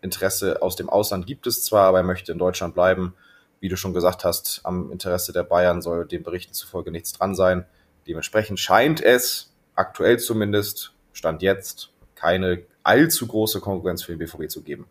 [0.00, 3.14] Interesse aus dem Ausland gibt es zwar, aber er möchte in Deutschland bleiben.
[3.60, 7.34] Wie du schon gesagt hast, am Interesse der Bayern soll den Berichten zufolge nichts dran
[7.34, 7.66] sein.
[8.06, 14.62] Dementsprechend scheint es, aktuell zumindest, Stand jetzt, keine allzu große Konkurrenz für den BVB zu
[14.62, 14.86] geben,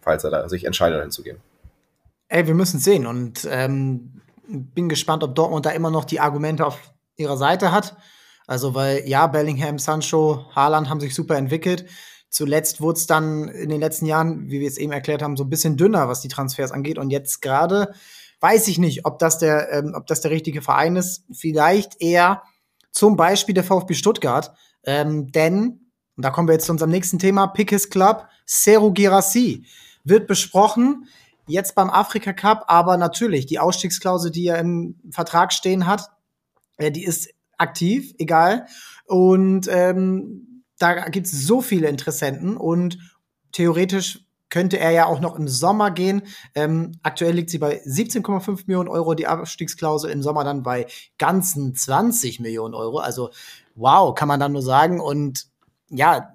[0.00, 1.38] falls er da sich entscheidet, dahin zu gehen.
[2.28, 6.66] Ey, wir müssen sehen und ähm, bin gespannt, ob Dortmund da immer noch die Argumente
[6.66, 6.78] auf
[7.16, 7.96] ihrer Seite hat.
[8.46, 11.86] Also, weil ja, Bellingham, Sancho, Haaland haben sich super entwickelt.
[12.28, 15.44] Zuletzt wurde es dann in den letzten Jahren, wie wir es eben erklärt haben, so
[15.44, 16.98] ein bisschen dünner, was die Transfers angeht.
[16.98, 17.94] Und jetzt gerade
[18.40, 21.24] weiß ich nicht, ob das der, ähm, ob das der richtige Verein ist.
[21.32, 22.42] Vielleicht eher
[22.90, 24.52] zum Beispiel der VfB Stuttgart.
[24.84, 29.64] Ähm, denn, und da kommen wir jetzt zu unserem nächsten Thema, Pickes Club, Seru Girassi
[30.04, 31.08] wird besprochen.
[31.46, 36.10] Jetzt beim Afrika Cup, aber natürlich die Ausstiegsklausel, die er im Vertrag stehen hat,
[36.76, 37.28] äh, die ist
[37.58, 38.66] aktiv, egal.
[39.06, 42.98] Und ähm, da gibt es so viele Interessenten und
[43.52, 46.22] theoretisch könnte er ja auch noch im Sommer gehen.
[46.54, 50.86] Ähm, aktuell liegt sie bei 17,5 Millionen Euro, die Abstiegsklausel im Sommer dann bei
[51.18, 52.98] ganzen 20 Millionen Euro.
[52.98, 53.30] Also
[53.74, 55.00] wow, kann man dann nur sagen.
[55.00, 55.46] Und
[55.88, 56.33] ja,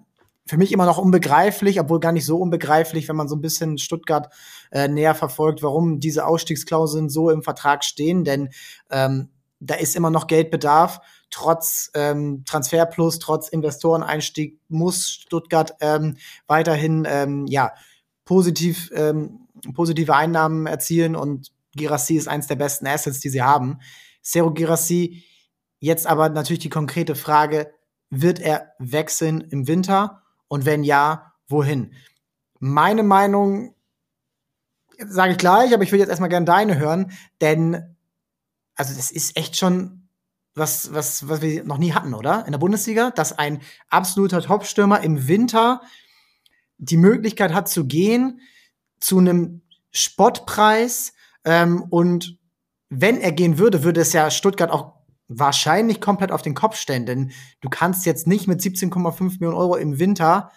[0.50, 3.78] für mich immer noch unbegreiflich, obwohl gar nicht so unbegreiflich, wenn man so ein bisschen
[3.78, 4.34] Stuttgart
[4.72, 8.24] äh, näher verfolgt, warum diese Ausstiegsklauseln so im Vertrag stehen.
[8.24, 8.50] Denn
[8.90, 17.06] ähm, da ist immer noch Geldbedarf trotz ähm, Transferplus, trotz Investoreneinstieg muss Stuttgart ähm, weiterhin
[17.08, 17.74] ähm, ja
[18.26, 23.78] positiv ähm, positive Einnahmen erzielen und Girassi ist eins der besten Assets, die sie haben.
[24.24, 25.24] Sero Girassi
[25.78, 27.72] jetzt aber natürlich die konkrete Frage,
[28.10, 31.94] wird er wechseln im Winter und wenn ja, wohin?
[32.60, 33.74] Meine Meinung
[34.98, 37.96] sage ich gleich, aber ich würde jetzt erstmal gerne deine hören, denn
[38.76, 40.10] also das ist echt schon
[40.56, 42.46] was, was, was wir noch nie hatten, oder?
[42.46, 45.82] In der Bundesliga, dass ein absoluter Topstürmer im Winter
[46.78, 48.42] die Möglichkeit hat zu gehen
[49.00, 51.14] zu einem Spottpreis
[51.46, 52.38] ähm, und
[52.90, 54.99] wenn er gehen würde, würde es ja Stuttgart auch
[55.30, 59.76] wahrscheinlich komplett auf den Kopf stellen, denn du kannst jetzt nicht mit 17,5 Millionen Euro
[59.76, 60.52] im Winter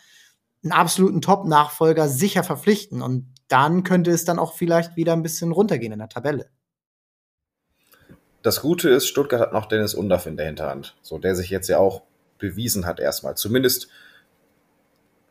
[0.64, 5.52] einen absoluten Top-Nachfolger sicher verpflichten und dann könnte es dann auch vielleicht wieder ein bisschen
[5.52, 6.48] runtergehen in der Tabelle
[8.42, 11.68] das Gute ist, Stuttgart hat noch Dennis Undaff in der Hinterhand, so der sich jetzt
[11.68, 12.02] ja auch
[12.38, 13.88] bewiesen hat erstmal, zumindest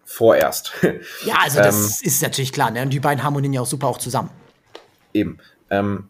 [0.03, 0.71] vorerst.
[1.25, 2.81] Ja, also das ähm, ist natürlich klar, ne?
[2.81, 4.29] Und die beiden harmonieren ja auch super auch zusammen.
[5.13, 5.39] Eben.
[5.69, 6.09] Ähm,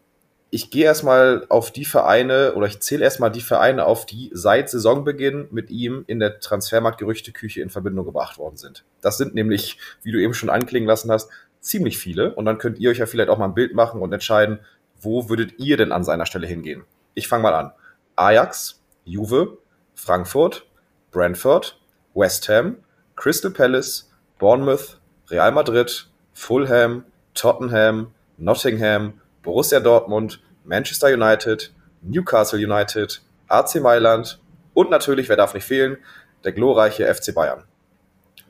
[0.53, 4.69] ich gehe erstmal auf die Vereine oder ich zähle erstmal die Vereine auf, die seit
[4.69, 8.83] Saisonbeginn mit ihm in der Transfermarkt-Gerüchteküche in Verbindung gebracht worden sind.
[8.99, 11.29] Das sind nämlich, wie du eben schon anklingen lassen hast,
[11.61, 12.35] ziemlich viele.
[12.35, 14.59] Und dann könnt ihr euch ja vielleicht auch mal ein Bild machen und entscheiden,
[14.99, 16.83] wo würdet ihr denn an seiner Stelle hingehen?
[17.13, 17.71] Ich fange mal an.
[18.17, 19.57] Ajax, Juve,
[19.95, 20.67] Frankfurt,
[21.11, 21.79] Brentford,
[22.13, 22.75] West Ham,
[23.15, 33.75] Crystal Palace, Bournemouth, Real Madrid, Fulham, Tottenham, Nottingham, Borussia Dortmund, Manchester United, Newcastle United, AC
[33.81, 34.39] Mailand
[34.73, 35.97] und natürlich, wer darf nicht fehlen,
[36.43, 37.63] der glorreiche FC Bayern.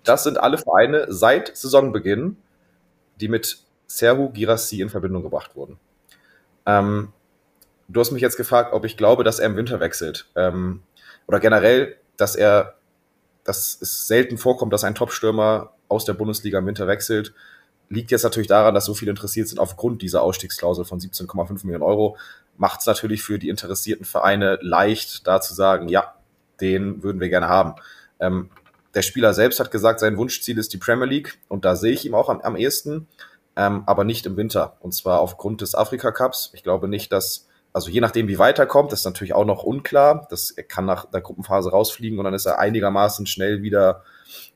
[0.04, 2.38] Das sind alle Vereine seit Saisonbeginn,
[3.20, 5.78] die mit Serhu Girassi in Verbindung gebracht wurden.
[6.66, 7.12] Ähm,
[7.88, 10.28] du hast mich jetzt gefragt, ob ich glaube, dass er im Winter wechselt.
[10.36, 10.84] Ähm,
[11.28, 12.76] oder generell, dass er,
[13.44, 17.34] dass es selten vorkommt, dass ein Top-Stürmer aus der Bundesliga im Winter wechselt.
[17.92, 21.84] Liegt jetzt natürlich daran, dass so viele interessiert sind aufgrund dieser Ausstiegsklausel von 17,5 Millionen
[21.84, 22.16] Euro.
[22.56, 26.16] Macht es natürlich für die interessierten Vereine leicht, da zu sagen, ja,
[26.62, 27.76] den würden wir gerne haben.
[28.22, 28.50] Ähm,
[28.94, 32.06] der Spieler selbst hat gesagt, sein Wunschziel ist die Premier League und da sehe ich
[32.06, 33.10] ihm auch am, am ehesten,
[33.58, 34.78] ähm, aber nicht im Winter.
[34.80, 36.52] Und zwar aufgrund des Afrika Cups.
[36.54, 40.28] Ich glaube nicht, dass, also je nachdem, wie weiterkommt, ist natürlich auch noch unklar.
[40.30, 44.06] Das kann nach der Gruppenphase rausfliegen und dann ist er einigermaßen schnell wieder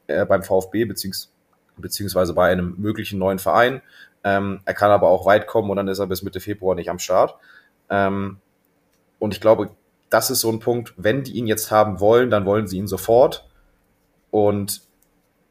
[0.07, 1.34] äh, beim VfB beziehungs
[1.77, 3.81] beziehungsweise bei einem möglichen neuen Verein.
[4.23, 6.89] Ähm, er kann aber auch weit kommen und dann ist er bis Mitte Februar nicht
[6.89, 7.35] am Start.
[7.89, 8.37] Ähm,
[9.19, 9.69] und ich glaube,
[10.09, 12.87] das ist so ein Punkt, wenn die ihn jetzt haben wollen, dann wollen sie ihn
[12.87, 13.47] sofort.
[14.31, 14.81] Und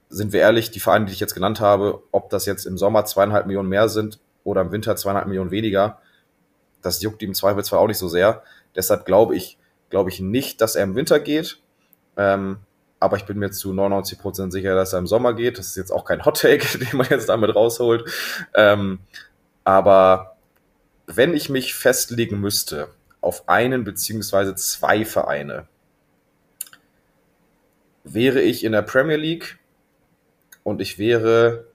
[0.08, 3.04] sind wir ehrlich, die Vereine, die ich jetzt genannt habe, ob das jetzt im Sommer
[3.04, 5.98] zweieinhalb Millionen mehr sind oder im Winter zweieinhalb Millionen weniger,
[6.82, 8.42] das juckt ihm im Zweifelsfall auch nicht so sehr.
[8.76, 9.58] Deshalb glaube ich,
[9.90, 11.58] glaube ich nicht, dass er im Winter geht.
[12.16, 12.58] Ähm,
[13.04, 15.58] aber ich bin mir zu 99 Prozent sicher, dass er im Sommer geht.
[15.58, 18.10] Das ist jetzt auch kein Hot Take, den man jetzt damit rausholt.
[18.54, 19.00] Ähm,
[19.62, 20.38] aber
[21.06, 22.88] wenn ich mich festlegen müsste
[23.20, 25.68] auf einen beziehungsweise zwei Vereine,
[28.04, 29.58] wäre ich in der Premier League
[30.62, 31.66] und ich wäre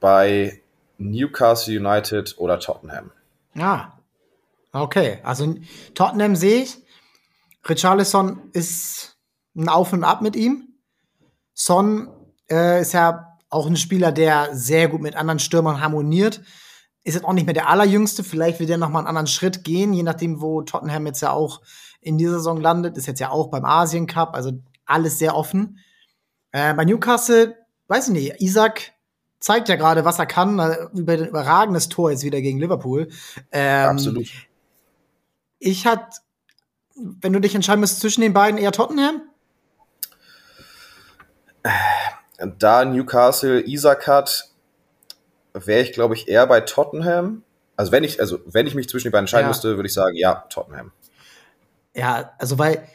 [0.00, 0.62] bei
[0.96, 3.10] Newcastle United oder Tottenham.
[3.54, 3.98] Ja,
[4.72, 5.18] okay.
[5.24, 5.56] Also
[5.94, 6.78] Tottenham sehe ich.
[7.68, 9.11] Richarlison ist
[9.56, 10.68] ein Auf und Ab mit ihm.
[11.54, 12.08] Son
[12.50, 16.40] äh, ist ja auch ein Spieler, der sehr gut mit anderen Stürmern harmoniert.
[17.04, 18.24] Ist jetzt auch nicht mehr der allerjüngste.
[18.24, 21.32] Vielleicht wird er noch mal einen anderen Schritt gehen, je nachdem, wo Tottenham jetzt ja
[21.32, 21.60] auch
[22.00, 22.96] in dieser Saison landet.
[22.96, 24.52] Ist jetzt ja auch beim Asien Cup, also
[24.86, 25.78] alles sehr offen.
[26.52, 27.56] Äh, bei Newcastle,
[27.88, 28.92] weiß ich nicht, Isaac
[29.40, 30.58] zeigt ja gerade, was er kann.
[30.58, 33.08] Äh, über ein überragendes Tor jetzt wieder gegen Liverpool.
[33.50, 34.28] Ähm, Absolut.
[35.58, 36.20] Ich hatte,
[36.94, 39.22] wenn du dich entscheiden müsstest zwischen den beiden, eher Tottenham?
[42.58, 44.50] Da Newcastle Isaac hat,
[45.54, 47.42] wäre ich, glaube ich, eher bei Tottenham.
[47.76, 49.48] Also wenn ich, also wenn ich mich zwischen den beiden entscheiden ja.
[49.48, 50.92] müsste, würde ich sagen, ja, Tottenham.
[51.94, 52.86] Ja, also weil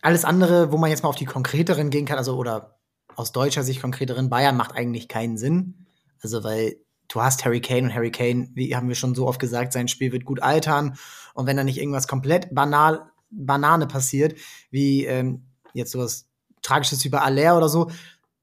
[0.00, 2.78] alles andere, wo man jetzt mal auf die konkreteren gehen kann, also oder
[3.14, 5.86] aus deutscher Sicht konkreteren Bayern macht eigentlich keinen Sinn.
[6.22, 6.76] Also weil
[7.08, 9.88] du hast Harry Kane und Harry Kane, wie haben wir schon so oft gesagt, sein
[9.88, 10.96] Spiel wird gut altern
[11.34, 14.38] und wenn da nicht irgendwas komplett banal Banane passiert,
[14.70, 16.28] wie ähm, jetzt sowas
[16.62, 17.90] Tragisches wie bei Aller oder so,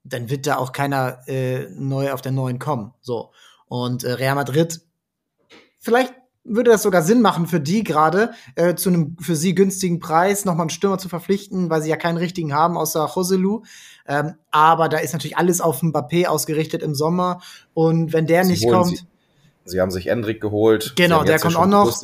[0.03, 2.93] dann wird da auch keiner äh, neu auf der neuen kommen.
[3.01, 3.31] So.
[3.67, 4.81] Und äh, Real Madrid,
[5.79, 9.99] vielleicht würde das sogar Sinn machen für die gerade, äh, zu einem für sie günstigen
[9.99, 13.63] Preis nochmal einen Stürmer zu verpflichten, weil sie ja keinen richtigen haben, außer Joselu.
[14.07, 17.41] Ähm, aber da ist natürlich alles auf Mbappé ausgerichtet im Sommer.
[17.73, 18.97] Und wenn der sie nicht kommt.
[18.97, 19.05] Sie,
[19.65, 20.93] sie, haben sich Endrick geholt.
[20.95, 22.01] Genau, der kommt auch noch.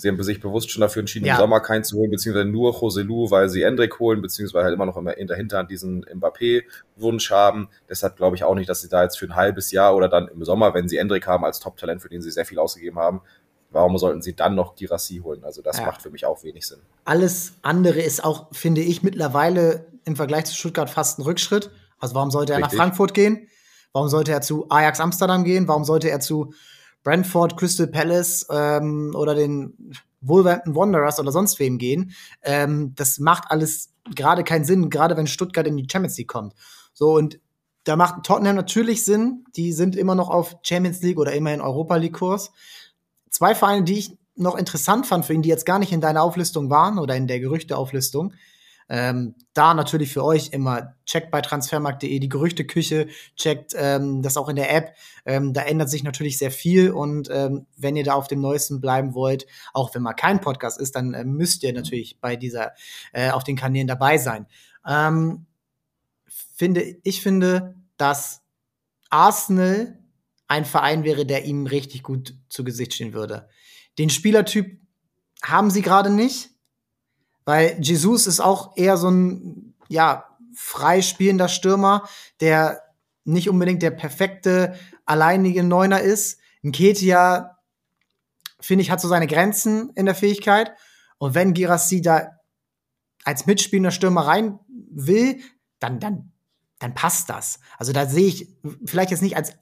[0.00, 1.34] Sie haben sich bewusst schon dafür entschieden, ja.
[1.34, 4.86] im Sommer keinen zu holen, beziehungsweise nur Joselu, weil sie Endrick holen, beziehungsweise halt immer
[4.86, 7.68] noch in der Hinterhand diesen Mbappé-Wunsch haben.
[7.88, 10.28] Deshalb glaube ich auch nicht, dass sie da jetzt für ein halbes Jahr oder dann
[10.28, 13.20] im Sommer, wenn sie Endrick haben als Top-Talent, für den sie sehr viel ausgegeben haben,
[13.70, 15.44] warum sollten sie dann noch Girassi holen?
[15.44, 15.84] Also das ja.
[15.84, 16.80] macht für mich auch wenig Sinn.
[17.04, 21.70] Alles andere ist auch, finde ich, mittlerweile im Vergleich zu Stuttgart fast ein Rückschritt.
[21.98, 22.72] Also warum sollte er Richtig.
[22.72, 23.48] nach Frankfurt gehen?
[23.92, 25.68] Warum sollte er zu Ajax Amsterdam gehen?
[25.68, 26.54] Warum sollte er zu
[27.02, 32.12] Brentford, Crystal Palace ähm, oder den Wolverhampton Wanderers oder sonst wem gehen.
[32.42, 36.54] Ähm, das macht alles gerade keinen Sinn, gerade wenn Stuttgart in die Champions League kommt.
[36.92, 37.40] So und
[37.84, 39.44] da macht Tottenham natürlich Sinn.
[39.56, 42.52] Die sind immer noch auf Champions League oder immerhin Europa League Kurs.
[43.30, 46.22] Zwei Vereine, die ich noch interessant fand für ihn, die jetzt gar nicht in deiner
[46.22, 48.34] Auflistung waren oder in der Gerüchteauflistung,
[48.90, 54.48] ähm, da natürlich für euch immer checkt bei transfermarkt.de die Gerüchteküche, checkt ähm, das auch
[54.48, 54.94] in der App.
[55.24, 58.80] Ähm, da ändert sich natürlich sehr viel und ähm, wenn ihr da auf dem Neuesten
[58.80, 62.72] bleiben wollt, auch wenn mal kein Podcast ist, dann äh, müsst ihr natürlich bei dieser
[63.12, 64.46] äh, auf den Kanälen dabei sein.
[64.84, 65.46] Ähm,
[66.26, 68.42] finde ich finde, dass
[69.08, 69.98] Arsenal
[70.48, 73.48] ein Verein wäre, der ihm richtig gut zu Gesicht stehen würde.
[73.98, 74.80] Den Spielertyp
[75.42, 76.50] haben sie gerade nicht.
[77.50, 82.08] Weil Jesus ist auch eher so ein, ja, frei Stürmer,
[82.40, 82.80] der
[83.24, 86.38] nicht unbedingt der perfekte, alleinige Neuner ist.
[86.62, 87.58] Nketia,
[88.60, 90.70] finde ich, hat so seine Grenzen in der Fähigkeit.
[91.18, 92.38] Und wenn Girassi da
[93.24, 95.40] als mitspielender Stürmer rein will,
[95.80, 96.30] dann, dann,
[96.78, 97.58] dann passt das.
[97.78, 98.46] Also da sehe ich
[98.84, 99.54] vielleicht jetzt nicht als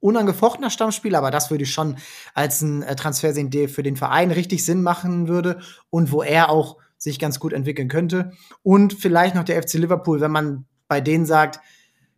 [0.00, 1.96] unangefochtener Stammspieler, aber das würde ich schon
[2.34, 6.22] als ein äh, Transfer sehen, der für den Verein richtig Sinn machen würde und wo
[6.22, 8.32] er auch sich ganz gut entwickeln könnte.
[8.62, 11.60] Und vielleicht noch der FC Liverpool, wenn man bei denen sagt,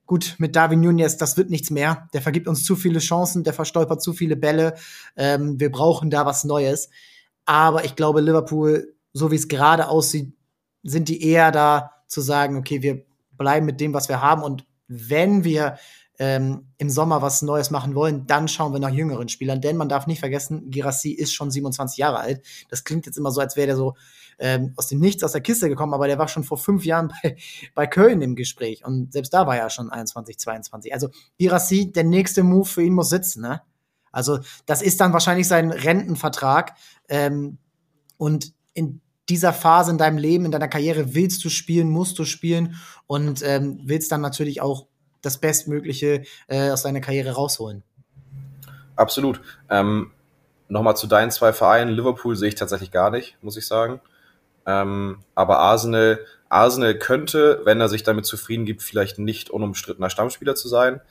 [0.06, 2.08] gut, mit Darwin Nunez, das wird nichts mehr.
[2.12, 4.74] Der vergibt uns zu viele Chancen, der verstolpert zu viele Bälle.
[5.16, 6.90] Ähm, wir brauchen da was Neues.
[7.44, 10.34] Aber ich glaube, Liverpool, so wie es gerade aussieht,
[10.82, 13.04] sind die eher da zu sagen, okay, wir
[13.38, 14.42] bleiben mit dem, was wir haben.
[14.42, 15.78] Und wenn wir
[16.22, 19.60] ähm, im Sommer was Neues machen wollen, dann schauen wir nach jüngeren Spielern.
[19.60, 22.46] Denn man darf nicht vergessen, Girassi ist schon 27 Jahre alt.
[22.68, 23.94] Das klingt jetzt immer so, als wäre der so
[24.38, 27.08] ähm, aus dem Nichts aus der Kiste gekommen, aber der war schon vor fünf Jahren
[27.24, 27.36] bei,
[27.74, 28.84] bei Köln im Gespräch.
[28.84, 30.94] Und selbst da war er schon 21, 22.
[30.94, 31.08] Also
[31.38, 33.42] Girassi, der nächste Move für ihn muss sitzen.
[33.42, 33.60] Ne?
[34.12, 36.74] Also das ist dann wahrscheinlich sein Rentenvertrag.
[37.08, 37.58] Ähm,
[38.16, 42.24] und in dieser Phase in deinem Leben, in deiner Karriere willst du spielen, musst du
[42.24, 42.76] spielen
[43.08, 44.86] und ähm, willst dann natürlich auch
[45.22, 47.82] das Bestmögliche äh, aus deiner Karriere rausholen.
[48.96, 49.40] Absolut.
[49.70, 50.10] Ähm,
[50.72, 51.90] Nochmal zu deinen zwei Vereinen.
[51.90, 54.00] Liverpool sehe ich tatsächlich gar nicht, muss ich sagen.
[54.64, 60.54] Ähm, aber Arsenal, Arsenal könnte, wenn er sich damit zufrieden gibt, vielleicht nicht unumstrittener Stammspieler
[60.54, 61.02] zu sein.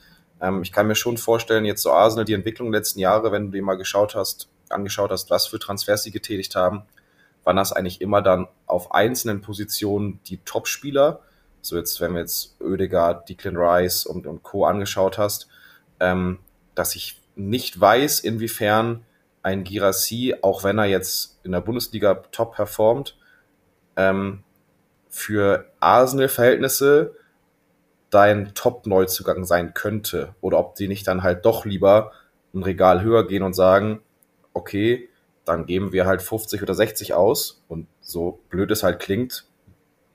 [0.41, 3.45] Ähm, ich kann mir schon vorstellen, jetzt so Arsenal, die Entwicklung der letzten Jahre, wenn
[3.45, 6.81] du dir mal geschaut hast, angeschaut hast, was für Transfers sie getätigt haben,
[7.43, 11.19] waren das eigentlich immer dann auf einzelnen Positionen die Top-Spieler.
[11.61, 14.65] So jetzt, wenn wir jetzt Oedegaard, Declan Rice und, und Co.
[14.65, 15.47] angeschaut hast,
[15.99, 16.39] ähm,
[16.75, 19.05] dass ich nicht weiß, inwiefern
[19.43, 23.17] ein Girassi, auch wenn er jetzt in der Bundesliga top performt,
[23.95, 24.43] ähm,
[25.09, 27.15] für Arsenal-Verhältnisse
[28.09, 30.35] dein Top-Neuzugang sein könnte.
[30.41, 32.11] Oder ob die nicht dann halt doch lieber
[32.53, 34.01] ein Regal höher gehen und sagen,
[34.53, 35.09] okay,
[35.45, 37.63] dann geben wir halt 50 oder 60 aus.
[37.67, 39.45] Und so blöd es halt klingt,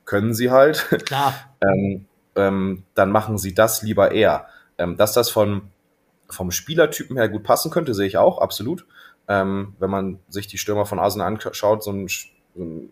[0.07, 0.89] können sie halt.
[1.05, 1.35] Klar.
[1.61, 4.47] ähm, ähm, dann machen sie das lieber eher.
[4.79, 5.71] Ähm, dass das von,
[6.29, 8.87] vom Spielertypen her gut passen könnte, sehe ich auch, absolut.
[9.29, 12.89] Ähm, wenn man sich die Stürmer von Arsenal anschaut, so ein, so ein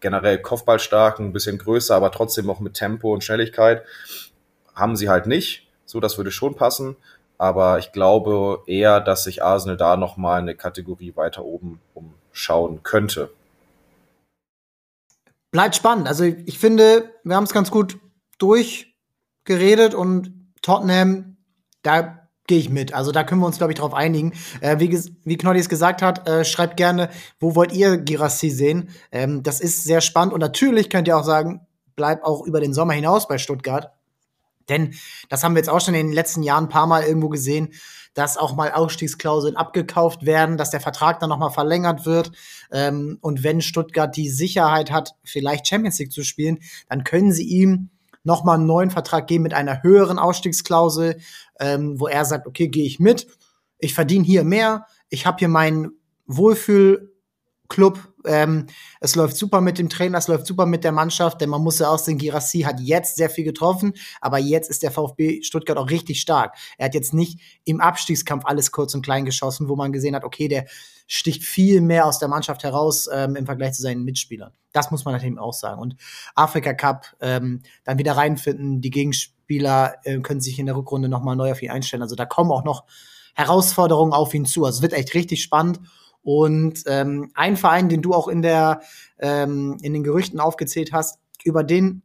[0.00, 3.82] generell Kopfballstark, ein bisschen größer, aber trotzdem auch mit Tempo und Schnelligkeit,
[4.74, 5.68] haben sie halt nicht.
[5.84, 6.96] So, das würde schon passen.
[7.38, 13.30] Aber ich glaube eher, dass sich Arsenal da nochmal eine Kategorie weiter oben umschauen könnte.
[15.56, 16.06] Bleibt spannend.
[16.06, 17.98] Also ich finde, wir haben es ganz gut
[18.36, 21.38] durchgeredet und Tottenham,
[21.80, 22.92] da gehe ich mit.
[22.92, 24.34] Also da können wir uns, glaube ich, darauf einigen.
[24.60, 27.08] Äh, wie, wie Knolli es gesagt hat, äh, schreibt gerne,
[27.40, 28.90] wo wollt ihr Girassi sehen?
[29.10, 32.74] Ähm, das ist sehr spannend und natürlich könnt ihr auch sagen, bleibt auch über den
[32.74, 33.94] Sommer hinaus bei Stuttgart.
[34.68, 34.92] Denn
[35.30, 37.72] das haben wir jetzt auch schon in den letzten Jahren ein paar Mal irgendwo gesehen,
[38.16, 42.32] dass auch mal Ausstiegsklauseln abgekauft werden, dass der Vertrag dann noch mal verlängert wird.
[42.72, 46.58] Ähm, und wenn Stuttgart die Sicherheit hat, vielleicht Champions League zu spielen,
[46.88, 47.90] dann können sie ihm
[48.24, 51.20] noch mal einen neuen Vertrag geben mit einer höheren Ausstiegsklausel,
[51.60, 53.26] ähm, wo er sagt, okay, gehe ich mit,
[53.78, 55.90] ich verdiene hier mehr, ich habe hier meinen
[56.26, 58.66] Wohlfühlclub, ähm,
[59.00, 61.78] es läuft super mit dem Trainer, es läuft super mit der Mannschaft, denn man muss
[61.78, 65.78] ja auch sehen, Girassi hat jetzt sehr viel getroffen, aber jetzt ist der VfB Stuttgart
[65.78, 66.56] auch richtig stark.
[66.78, 70.24] Er hat jetzt nicht im Abstiegskampf alles kurz und klein geschossen, wo man gesehen hat,
[70.24, 70.66] okay, der
[71.06, 74.52] sticht viel mehr aus der Mannschaft heraus ähm, im Vergleich zu seinen Mitspielern.
[74.72, 75.80] Das muss man natürlich auch sagen.
[75.80, 75.96] Und
[76.34, 81.36] Afrika Cup ähm, dann wieder reinfinden, die Gegenspieler äh, können sich in der Rückrunde nochmal
[81.36, 82.02] neu auf ihn einstellen.
[82.02, 82.84] Also da kommen auch noch
[83.34, 84.64] Herausforderungen auf ihn zu.
[84.64, 85.80] Also es wird echt richtig spannend.
[86.26, 88.80] Und ähm, ein Verein, den du auch in der
[89.20, 92.02] ähm, in den Gerüchten aufgezählt hast, über den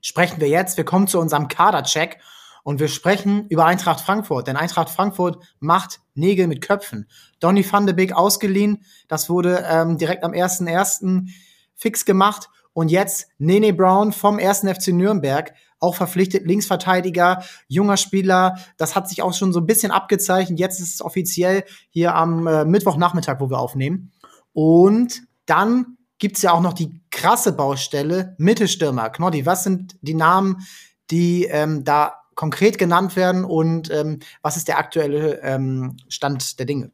[0.00, 0.76] sprechen wir jetzt.
[0.76, 2.20] Wir kommen zu unserem Kadercheck
[2.62, 4.46] und wir sprechen über Eintracht Frankfurt.
[4.46, 7.08] Denn Eintracht Frankfurt macht Nägel mit Köpfen.
[7.40, 11.28] Donny van de Beek ausgeliehen, das wurde ähm, direkt am 1.1.
[11.74, 12.50] fix gemacht.
[12.72, 14.60] Und jetzt Nene Brown vom 1.
[14.60, 18.58] FC Nürnberg auch verpflichtet, Linksverteidiger, junger Spieler.
[18.76, 20.58] Das hat sich auch schon so ein bisschen abgezeichnet.
[20.58, 24.12] Jetzt ist es offiziell hier am äh, Mittwochnachmittag, wo wir aufnehmen.
[24.52, 29.10] Und dann gibt's ja auch noch die krasse Baustelle Mittelstürmer.
[29.10, 30.66] Knoddy, was sind die Namen,
[31.10, 36.66] die ähm, da konkret genannt werden und ähm, was ist der aktuelle ähm, Stand der
[36.66, 36.92] Dinge?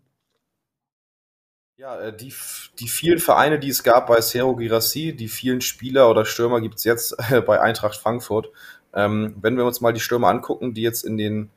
[1.84, 2.32] Ja, äh, die,
[2.78, 6.76] die vielen Vereine, die es gab bei Sergio Girassi, die vielen Spieler oder Stürmer gibt
[6.76, 8.48] es jetzt äh, bei Eintracht Frankfurt.
[8.94, 11.50] Ähm, wenn wir uns mal die Stürmer angucken, die jetzt in den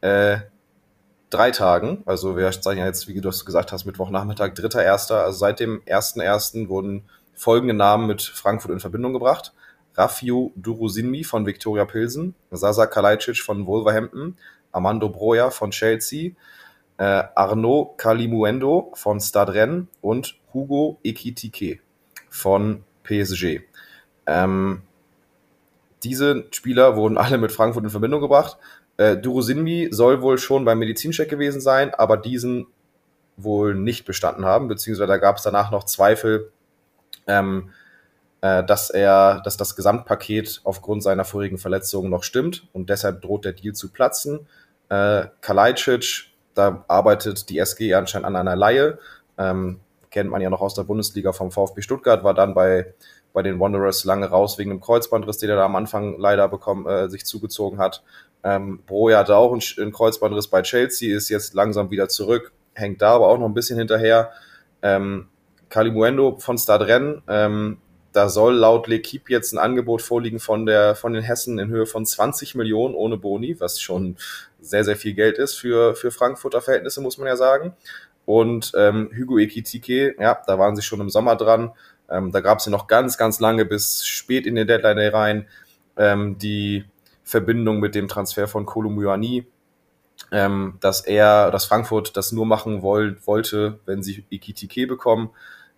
[0.00, 0.38] äh,
[1.30, 5.22] drei Tagen, also wir zeigen ja jetzt, wie du das gesagt hast, Mittwochnachmittag, dritter, erster,
[5.22, 7.04] also seit dem ersten ersten wurden
[7.36, 9.52] folgende Namen mit Frankfurt in Verbindung gebracht.
[9.94, 14.38] Rafio Durusinmi von Viktoria Pilsen, Sasa Kalajdzic von Wolverhampton,
[14.72, 16.32] Armando Broja von Chelsea,
[16.98, 21.80] äh, Arnaud Kalimuendo von Stade und Hugo Ekitike
[22.28, 23.60] von PSG.
[24.26, 24.82] Ähm,
[26.02, 28.58] diese Spieler wurden alle mit Frankfurt in Verbindung gebracht.
[28.96, 32.66] Äh, Durusinmi soll wohl schon beim Medizincheck gewesen sein, aber diesen
[33.36, 36.50] wohl nicht bestanden haben, beziehungsweise da gab es danach noch Zweifel,
[37.28, 37.70] ähm,
[38.40, 43.44] äh, dass er, dass das Gesamtpaket aufgrund seiner vorigen Verletzungen noch stimmt und deshalb droht
[43.44, 44.48] der Deal zu platzen.
[44.88, 48.98] Äh, Kalajdzic da arbeitet die SG anscheinend an einer Laie.
[49.38, 49.80] Ähm,
[50.10, 52.94] kennt man ja noch aus der Bundesliga vom VfB Stuttgart, war dann bei,
[53.32, 56.86] bei den Wanderers lange raus wegen einem Kreuzbandriss, den er da am Anfang leider bekommen,
[56.86, 58.02] äh, sich zugezogen hat.
[58.42, 63.14] Ähm, Broja hatte auch einen, Kreuzbandriss bei Chelsea, ist jetzt langsam wieder zurück, hängt da
[63.14, 64.30] aber auch noch ein bisschen hinterher.
[64.82, 65.28] Ähm,
[65.68, 67.78] Kalimuendo von Stadren, ähm,
[68.12, 71.86] da soll laut L'Equipe jetzt ein Angebot vorliegen von, der, von den Hessen in Höhe
[71.86, 74.16] von 20 Millionen ohne Boni, was schon
[74.60, 77.74] sehr, sehr viel Geld ist für, für Frankfurter Verhältnisse, muss man ja sagen.
[78.24, 81.72] Und ähm, Hugo Ekitike, ja, da waren sie schon im Sommer dran.
[82.10, 85.46] Ähm, da gab es ja noch ganz, ganz lange bis spät in den Deadline rein
[85.96, 86.84] ähm, die
[87.24, 89.46] Verbindung mit dem Transfer von Kolumyani,
[90.32, 95.30] ähm, dass er, dass Frankfurt das nur machen woll wollte, wenn sie Ekitike bekommen.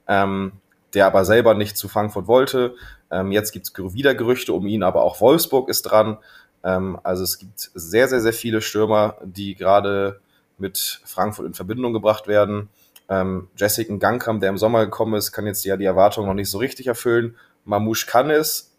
[0.07, 0.53] Ähm,
[0.95, 2.74] der aber selber nicht zu Frankfurt wollte.
[3.11, 6.18] Ähm, jetzt gibt es wieder Gerüchte um ihn, aber auch Wolfsburg ist dran.
[6.64, 10.20] Ähm, also es gibt sehr, sehr, sehr viele Stürmer, die gerade
[10.58, 12.68] mit Frankfurt in Verbindung gebracht werden.
[13.08, 16.50] Ähm, Jessica Gangkam, der im Sommer gekommen ist, kann jetzt ja die Erwartungen noch nicht
[16.50, 17.36] so richtig erfüllen.
[17.64, 18.70] Mamouche kann es,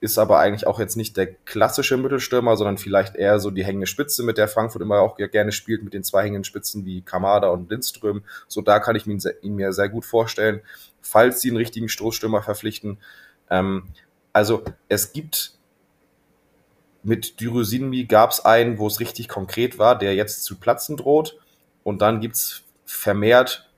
[0.00, 3.86] ist aber eigentlich auch jetzt nicht der klassische Mittelstürmer, sondern vielleicht eher so die hängende
[3.86, 7.48] Spitze, mit der Frankfurt immer auch gerne spielt, mit den zwei hängenden Spitzen wie Kamada
[7.48, 8.22] und Lindström.
[8.48, 10.60] So da kann ich ihn, ihn mir sehr gut vorstellen,
[11.00, 12.98] falls sie einen richtigen Stoßstürmer verpflichten.
[13.50, 13.84] Ähm,
[14.32, 15.55] also es gibt
[17.06, 21.38] mit Dyrusinmi gab es einen, wo es richtig konkret war, der jetzt zu platzen droht.
[21.84, 23.70] Und dann gibt's vermehrt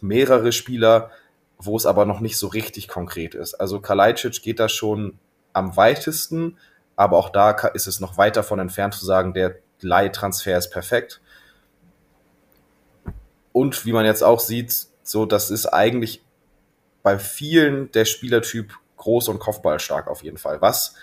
[0.00, 1.10] mehrere Spieler,
[1.58, 3.52] wo es aber noch nicht so richtig konkret ist.
[3.52, 5.18] Also Kalajdzic geht da schon
[5.52, 6.56] am weitesten,
[6.96, 11.20] aber auch da ist es noch weit davon entfernt zu sagen, der Leihtransfer ist perfekt.
[13.52, 16.24] Und wie man jetzt auch sieht, so, das ist eigentlich
[17.02, 20.62] bei vielen der Spielertyp groß und kopfballstark auf jeden Fall.
[20.62, 20.94] Was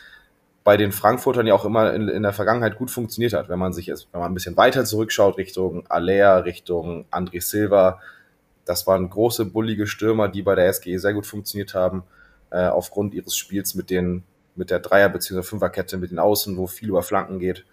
[0.68, 3.72] bei den Frankfurtern ja auch immer in, in, der Vergangenheit gut funktioniert hat, wenn man
[3.72, 8.02] sich jetzt, wenn man ein bisschen weiter zurückschaut, Richtung Alea, Richtung André Silva.
[8.66, 12.04] Das waren große, bullige Stürmer, die bei der SGE sehr gut funktioniert haben,
[12.50, 15.42] äh, aufgrund ihres Spiels mit den mit der Dreier- bzw.
[15.42, 17.64] Fünferkette mit den Außen, wo viel über Flanken geht,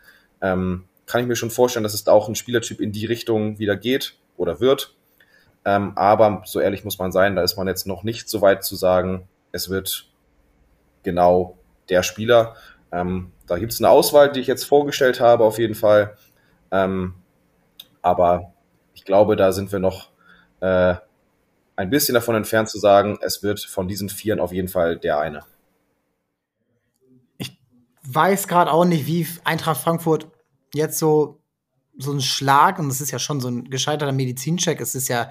[0.40, 3.58] ähm, kann ich mir schon vorstellen, dass es da auch ein Spielertyp in die Richtung
[3.58, 4.94] wieder geht oder wird.
[5.64, 8.62] Ähm, aber so ehrlich muss man sein, da ist man jetzt noch nicht so weit
[8.62, 10.06] zu sagen, es wird
[11.02, 12.54] genau der Spieler.
[12.94, 16.16] Ähm, da gibt es eine Auswahl, die ich jetzt vorgestellt habe, auf jeden Fall.
[16.70, 17.14] Ähm,
[18.00, 18.52] aber
[18.94, 20.10] ich glaube, da sind wir noch
[20.60, 20.94] äh,
[21.76, 25.18] ein bisschen davon entfernt zu sagen, es wird von diesen Vieren auf jeden Fall der
[25.18, 25.42] eine
[28.04, 30.28] weiß gerade auch nicht, wie Eintracht Frankfurt
[30.72, 31.40] jetzt so
[31.96, 34.80] so ein Schlag und das ist ja schon so ein gescheiterter Medizincheck.
[34.80, 35.30] Es ist ja,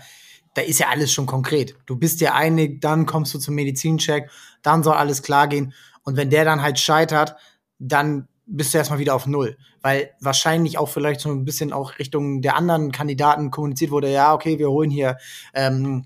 [0.53, 1.75] da ist ja alles schon konkret.
[1.85, 4.29] Du bist dir einig, dann kommst du zum Medizincheck,
[4.61, 5.73] dann soll alles klar gehen.
[6.03, 7.35] Und wenn der dann halt scheitert,
[7.79, 9.57] dann bist du erstmal wieder auf Null.
[9.81, 14.33] Weil wahrscheinlich auch vielleicht so ein bisschen auch Richtung der anderen Kandidaten kommuniziert wurde, ja,
[14.33, 15.17] okay, wir holen hier
[15.53, 16.03] ähm,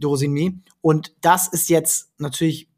[0.00, 0.60] Dorosinmi.
[0.80, 2.68] Und das ist jetzt natürlich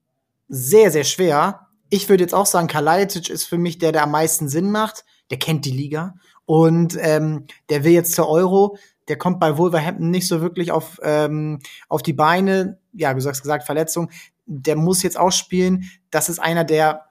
[0.49, 4.11] sehr, sehr schwer, ich würde jetzt auch sagen, Kalajdzic ist für mich der, der am
[4.11, 5.05] meisten Sinn macht.
[5.30, 6.14] Der kennt die Liga
[6.45, 8.76] und ähm, der will jetzt zur Euro.
[9.09, 12.78] Der kommt bei Wolverhampton nicht so wirklich auf, ähm, auf die Beine.
[12.93, 14.11] Ja, du sagst gesagt, Verletzung.
[14.47, 15.84] Der muss jetzt auch spielen.
[16.11, 17.05] Das ist einer, der,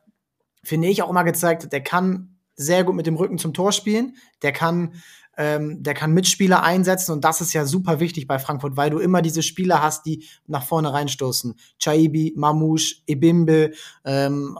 [0.65, 3.71] finde ich, auch immer gezeigt hat, der kann sehr gut mit dem Rücken zum Tor
[3.71, 4.15] spielen.
[4.41, 4.93] Der kann
[5.37, 8.99] ähm, der kann Mitspieler einsetzen und das ist ja super wichtig bei Frankfurt, weil du
[8.99, 11.55] immer diese Spieler hast, die nach vorne reinstoßen.
[11.77, 13.71] Chaibi, Mamouche, Ebimbe,
[14.05, 14.57] ähm,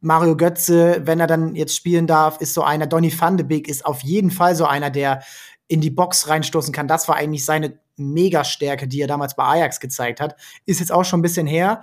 [0.00, 2.86] Mario Götze, wenn er dann jetzt spielen darf, ist so einer.
[2.86, 5.22] Donny van de Beek ist auf jeden Fall so einer, der
[5.68, 6.88] in die Box reinstoßen kann.
[6.88, 10.36] Das war eigentlich seine Megastärke, die er damals bei Ajax gezeigt hat.
[10.64, 11.82] Ist jetzt auch schon ein bisschen her,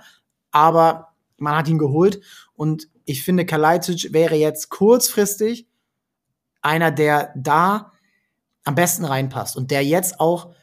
[0.50, 2.20] aber man hat ihn geholt
[2.54, 5.68] und ich finde, Kalajdzic wäre jetzt kurzfristig
[6.62, 7.92] einer, der da
[8.64, 10.54] am besten reinpasst und der jetzt auch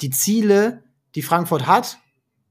[0.00, 1.98] die Ziele, die Frankfurt hat,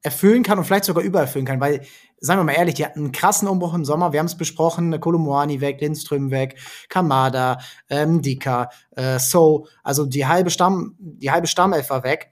[0.02, 1.86] erfüllen kann und vielleicht sogar übererfüllen kann, weil,
[2.20, 4.98] sagen wir mal ehrlich, die hatten einen krassen Umbruch im Sommer, wir haben es besprochen,
[5.00, 6.58] Kolomoani weg, Lindström weg,
[6.90, 7.60] Kamada,
[7.90, 12.32] ähm, Dika, äh, So, also die halbe Stamm, die halbe Stammelf weg.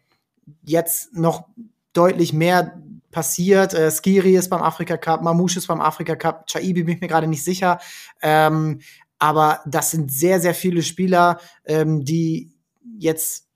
[0.64, 1.48] Jetzt noch
[1.94, 2.82] deutlich mehr
[3.18, 3.74] passiert.
[3.74, 7.08] Äh, Skiri ist beim Afrika Cup, Mamouche ist beim Afrika Cup, Chaibi bin ich mir
[7.08, 7.80] gerade nicht sicher.
[8.22, 8.82] Ähm,
[9.18, 12.54] aber das sind sehr, sehr viele Spieler, ähm, die
[13.00, 13.48] jetzt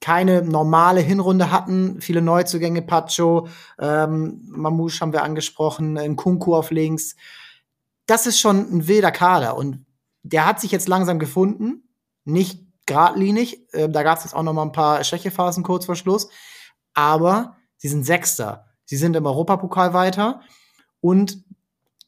[0.00, 2.00] keine normale Hinrunde hatten.
[2.00, 3.48] Viele Neuzugänge, Pacho,
[3.78, 7.14] ähm, Mamouche haben wir angesprochen, ein Kunku auf links.
[8.06, 9.84] Das ist schon ein wilder Kader und
[10.22, 11.86] der hat sich jetzt langsam gefunden.
[12.24, 13.74] Nicht geradlinig.
[13.74, 16.30] Äh, da gab es jetzt auch noch mal ein paar Schwächephasen kurz vor Schluss.
[16.94, 18.71] Aber sie sind Sechster.
[18.84, 20.40] Sie sind im Europapokal weiter
[21.00, 21.44] und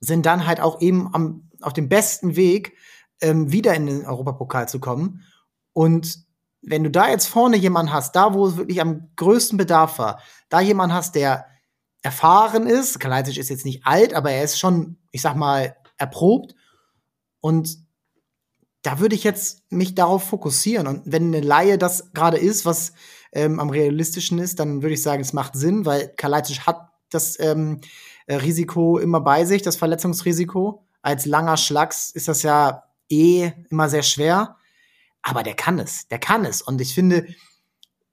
[0.01, 2.75] sind dann halt auch eben am, auf dem besten Weg,
[3.21, 5.23] ähm, wieder in den Europapokal zu kommen.
[5.73, 6.25] Und
[6.63, 10.21] wenn du da jetzt vorne jemanden hast, da wo es wirklich am größten Bedarf war,
[10.49, 11.47] da jemanden hast, der
[12.03, 16.55] erfahren ist, Kalajdzic ist jetzt nicht alt, aber er ist schon, ich sag mal, erprobt
[17.41, 17.79] und
[18.83, 20.87] da würde ich jetzt mich darauf fokussieren.
[20.87, 22.93] Und wenn eine Laie das gerade ist, was
[23.35, 27.39] ähm, am realistischen ist, dann würde ich sagen, es macht Sinn, weil Kalajdzic hat das
[27.39, 27.81] ähm,
[28.29, 30.85] Risiko immer bei sich, das Verletzungsrisiko.
[31.03, 34.57] Als langer Schlags ist das ja eh immer sehr schwer.
[35.23, 36.63] Aber der kann es, der kann es.
[36.63, 37.27] Und ich finde,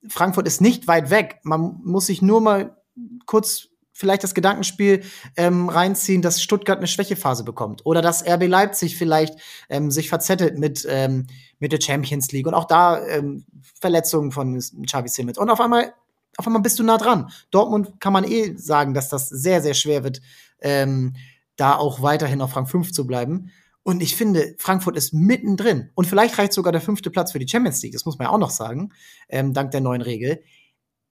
[0.08, 1.40] Frankfurt ist nicht weit weg.
[1.44, 2.78] Man muss sich nur mal
[3.26, 3.68] kurz
[4.02, 5.04] vielleicht das Gedankenspiel
[5.38, 9.40] ähm, reinziehen, dass Stuttgart eine Schwächephase bekommt oder dass RB Leipzig vielleicht
[9.70, 11.28] ähm, sich verzettelt mit ähm,
[11.60, 13.46] mit der Champions League und auch da ähm,
[13.80, 15.94] Verletzungen von Xavi Simons und auf einmal
[16.38, 17.30] auf einmal bist du nah dran.
[17.52, 20.22] Dortmund kann man eh sagen, dass das sehr sehr schwer wird,
[20.60, 21.16] ähm,
[21.56, 23.52] da auch weiterhin auf Rang 5 zu bleiben.
[23.84, 25.90] Und ich finde, Frankfurt ist mittendrin.
[25.96, 27.94] Und vielleicht reicht sogar der fünfte Platz für die Champions League.
[27.94, 28.94] Das muss man ja auch noch sagen,
[29.28, 30.44] ähm, dank der neuen Regel.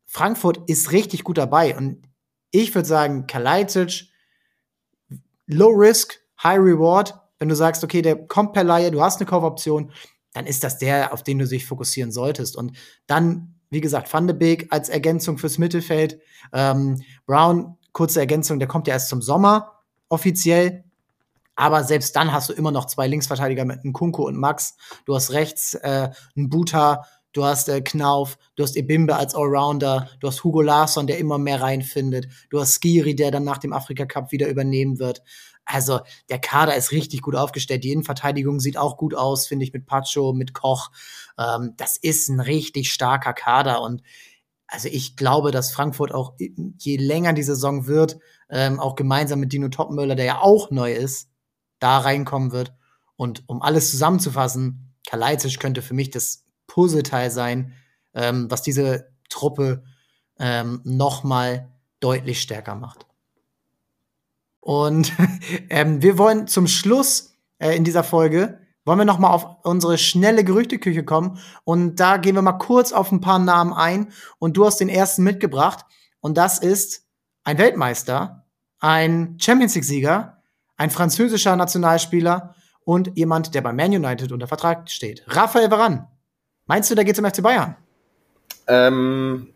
[0.07, 1.77] Frankfurt ist richtig gut dabei.
[1.77, 2.03] Und
[2.51, 4.09] ich würde sagen, Kalajdzic,
[5.47, 7.15] Low Risk, High Reward.
[7.39, 9.93] Wenn du sagst, okay, der kommt per Laie, du hast eine Kaufoption,
[10.33, 12.57] dann ist das der, auf den du dich fokussieren solltest.
[12.57, 12.77] Und
[13.07, 16.21] dann, wie gesagt, Van de Beek als Ergänzung fürs Mittelfeld.
[16.53, 20.85] Ähm, Brown, kurze Ergänzung, der kommt ja erst zum Sommer offiziell.
[21.57, 24.77] Aber selbst dann hast du immer noch zwei Linksverteidiger mit einem Kunko und Max.
[25.05, 30.09] Du hast rechts äh, einen Buta, du hast äh, Knauf, du hast Ebimbe als Allrounder,
[30.21, 33.73] du hast Hugo Larsson, der immer mehr reinfindet, du hast Skiri, der dann nach dem
[33.73, 35.23] Afrika Cup wieder übernehmen wird.
[35.65, 37.85] Also der Kader ist richtig gut aufgestellt.
[37.85, 40.91] Die Innenverteidigung sieht auch gut aus, finde ich, mit Pacho, mit Koch.
[41.39, 44.03] Ähm, das ist ein richtig starker Kader und
[44.73, 48.19] also ich glaube, dass Frankfurt auch je länger die Saison wird,
[48.49, 51.29] ähm, auch gemeinsam mit Dino Topmöller, der ja auch neu ist,
[51.81, 52.73] da reinkommen wird.
[53.17, 57.73] Und um alles zusammenzufassen, Kalajdzic könnte für mich das Puzzleteil sein,
[58.15, 59.83] ähm, was diese Truppe
[60.39, 61.69] ähm, noch mal
[61.99, 63.07] deutlich stärker macht.
[64.61, 65.13] Und
[65.69, 69.99] ähm, wir wollen zum Schluss äh, in dieser Folge wollen wir noch mal auf unsere
[69.99, 74.57] schnelle Gerüchteküche kommen und da gehen wir mal kurz auf ein paar Namen ein und
[74.57, 75.85] du hast den ersten mitgebracht
[76.21, 77.05] und das ist
[77.45, 78.47] ein Weltmeister,
[78.79, 80.43] ein Champions League Sieger,
[80.77, 82.55] ein französischer Nationalspieler
[82.85, 85.25] und jemand, der bei Man United unter Vertrag steht.
[85.27, 86.09] Raphael Varan.
[86.71, 87.75] Meinst du, der geht zum FC Bayern?
[88.69, 89.49] Ähm,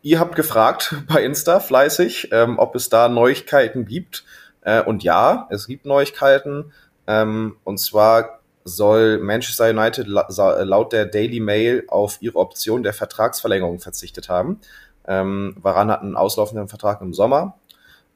[0.00, 4.24] ihr habt gefragt bei Insta fleißig, ähm, ob es da Neuigkeiten gibt.
[4.62, 6.72] Äh, und ja, es gibt Neuigkeiten.
[7.06, 13.78] Ähm, und zwar soll Manchester United laut der Daily Mail auf ihre Option der Vertragsverlängerung
[13.78, 14.58] verzichtet haben.
[15.06, 17.58] Ähm, Varan hat einen auslaufenden Vertrag im Sommer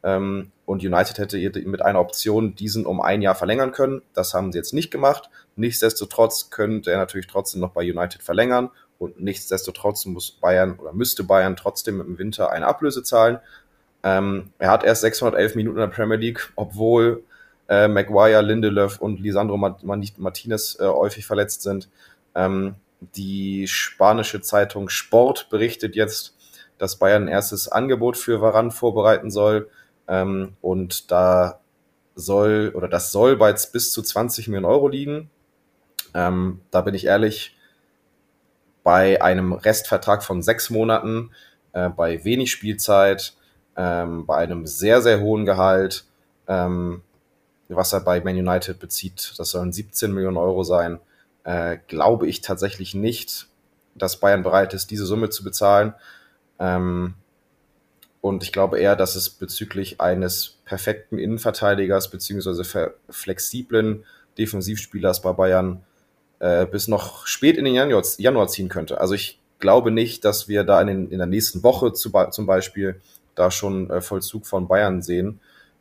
[0.03, 4.03] und United hätte mit einer Option diesen um ein Jahr verlängern können.
[4.15, 5.31] Das haben sie jetzt nicht gemacht.
[5.57, 11.25] Nichtsdestotrotz könnte er natürlich trotzdem noch bei United verlängern und nichtsdestotrotz muss Bayern oder müsste
[11.25, 13.39] Bayern trotzdem im Winter eine Ablöse zahlen.
[14.03, 17.25] Ähm, er hat erst 611 Minuten in der Premier League, obwohl
[17.69, 21.89] äh, Maguire, Lindelöf und Lisandro Martinez äh, häufig verletzt sind.
[22.35, 26.35] Ähm, die spanische Zeitung Sport berichtet jetzt,
[26.79, 29.69] dass Bayern ein erstes Angebot für Varan vorbereiten soll.
[30.09, 31.61] Ähm, und da
[32.15, 35.31] soll oder das soll bei bis zu 20 Millionen Euro liegen.
[36.15, 37.57] Ähm, da bin ich ehrlich,
[38.83, 41.31] bei einem Restvertrag von sechs Monaten,
[41.73, 43.35] äh, bei wenig Spielzeit,
[43.77, 46.05] ähm, bei einem sehr, sehr hohen Gehalt,
[46.49, 47.03] ähm,
[47.69, 51.01] was er bei Man United bezieht, das sollen 17 Millionen Euro sein,
[51.45, 53.49] äh, glaube ich tatsächlich nicht,
[53.95, 55.95] dass Bayern bereit ist, diese Summe zu bezahlen.
[56.59, 57.15] Ähm,
[58.27, 62.65] und ich glaube eher, dass es bezüglich eines perfekten Innenverteidigers beziehungsweise
[63.09, 64.05] flexiblen
[64.37, 65.85] Defensivspielers bei Bayern
[66.41, 69.01] äh, bis noch spät in den Januar, Januar, ziehen könnte.
[69.01, 72.47] Also ich glaube nicht, dass wir da in, den, in der nächsten Woche zu, zum
[72.47, 73.01] Beispiel
[73.37, 75.39] da schon äh, Vollzug von Bayern sehen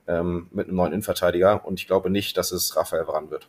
[0.07, 1.65] ähm, mit einem neuen Innenverteidiger.
[1.65, 3.47] Und ich glaube nicht, dass es Raphael Varane wird.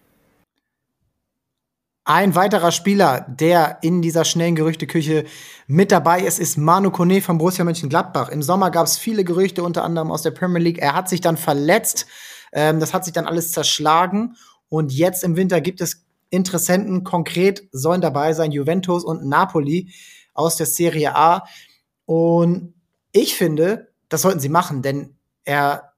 [2.08, 5.24] Ein weiterer Spieler, der in dieser schnellen Gerüchteküche
[5.66, 8.28] mit dabei ist, ist Manu Kone von Borussia Mönchengladbach.
[8.28, 10.78] Im Sommer gab es viele Gerüchte, unter anderem aus der Premier League.
[10.78, 12.06] Er hat sich dann verletzt.
[12.52, 14.36] Ähm, das hat sich dann alles zerschlagen.
[14.68, 17.02] Und jetzt im Winter gibt es Interessenten.
[17.02, 19.92] Konkret sollen dabei sein Juventus und Napoli
[20.32, 21.42] aus der Serie A.
[22.04, 22.74] Und
[23.10, 25.95] ich finde, das sollten sie machen, denn er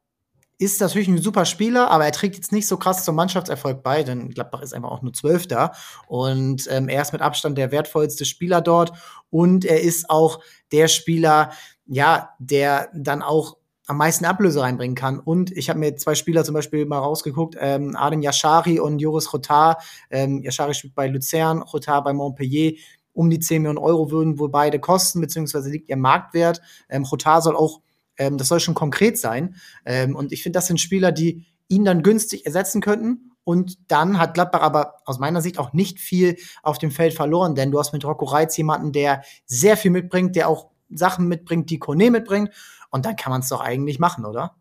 [0.59, 4.03] ist natürlich ein super Spieler, aber er trägt jetzt nicht so krass zum Mannschaftserfolg bei,
[4.03, 5.73] denn Gladbach ist einfach auch nur Zwölfter
[6.09, 8.93] und ähm, er ist mit Abstand der wertvollste Spieler dort
[9.31, 10.41] und er ist auch
[10.73, 11.53] der Spieler,
[11.87, 13.57] ja, der dann auch
[13.89, 15.19] am meisten Ablöse reinbringen kann.
[15.19, 19.33] Und ich habe mir zwei Spieler zum Beispiel mal rausgeguckt, ähm, Arden Yashari und Joris
[19.33, 19.79] Rotar.
[20.11, 22.75] Ähm, Yashari spielt bei Luzern, Rotar bei Montpellier.
[23.15, 26.61] um die 10 Millionen Euro würden wohl beide kosten, beziehungsweise liegt ihr Marktwert.
[26.89, 27.81] Ähm, Chotar soll auch,
[28.19, 29.57] ähm, das soll schon konkret sein.
[29.85, 33.33] Ähm, und ich finde, das sind Spieler, die ihn dann günstig ersetzen könnten.
[33.45, 37.55] Und dann hat Gladbach aber aus meiner Sicht auch nicht viel auf dem Feld verloren,
[37.55, 41.71] denn du hast mit Rocco Reitz jemanden, der sehr viel mitbringt, der auch Sachen mitbringt,
[41.71, 42.51] die Kone mitbringt.
[42.91, 44.55] Und dann kann man es doch eigentlich machen, oder?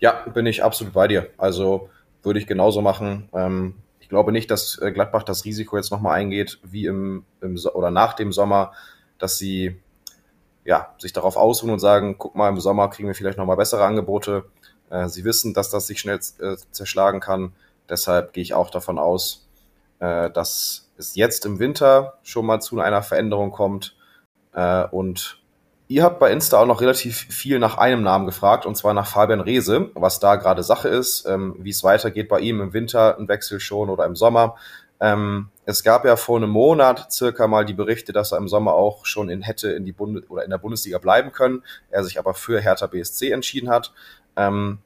[0.00, 1.30] Ja, bin ich absolut bei dir.
[1.38, 1.88] Also
[2.22, 3.28] würde ich genauso machen.
[3.32, 7.56] Ähm, ich glaube nicht, dass äh, Gladbach das Risiko jetzt nochmal eingeht, wie im, im
[7.56, 8.72] so oder nach dem Sommer,
[9.18, 9.80] dass sie
[10.68, 13.86] ja, sich darauf ausruhen und sagen, guck mal, im Sommer kriegen wir vielleicht nochmal bessere
[13.86, 14.44] Angebote.
[14.90, 17.54] Äh, sie wissen, dass das sich schnell äh, zerschlagen kann.
[17.88, 19.48] Deshalb gehe ich auch davon aus,
[19.98, 23.96] äh, dass es jetzt im Winter schon mal zu einer Veränderung kommt.
[24.52, 25.40] Äh, und
[25.90, 29.06] Ihr habt bei Insta auch noch relativ viel nach einem Namen gefragt, und zwar nach
[29.06, 33.16] Fabian Reese, was da gerade Sache ist, ähm, wie es weitergeht bei ihm im Winter,
[33.18, 34.56] ein Wechsel schon oder im Sommer.
[35.00, 38.72] Ähm, es gab ja vor einem Monat circa mal die Berichte, dass er im Sommer
[38.72, 41.62] auch schon in hätte in die Bunde oder in der Bundesliga bleiben können.
[41.90, 43.92] Er sich aber für Hertha BSC entschieden hat.
[44.34, 44.78] Ähm,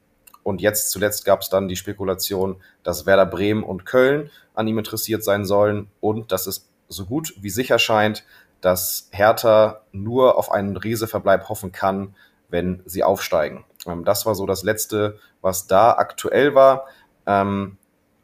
[0.43, 4.77] und jetzt zuletzt gab es dann die Spekulation, dass Werder Bremen und Köln an ihm
[4.77, 8.25] interessiert sein sollen und dass es so gut wie sicher scheint,
[8.59, 12.13] dass Hertha nur auf einen Riese-Verbleib hoffen kann,
[12.49, 13.63] wenn sie aufsteigen.
[13.87, 16.87] Ähm, das war so das Letzte, was da aktuell war.
[17.25, 17.77] Ähm,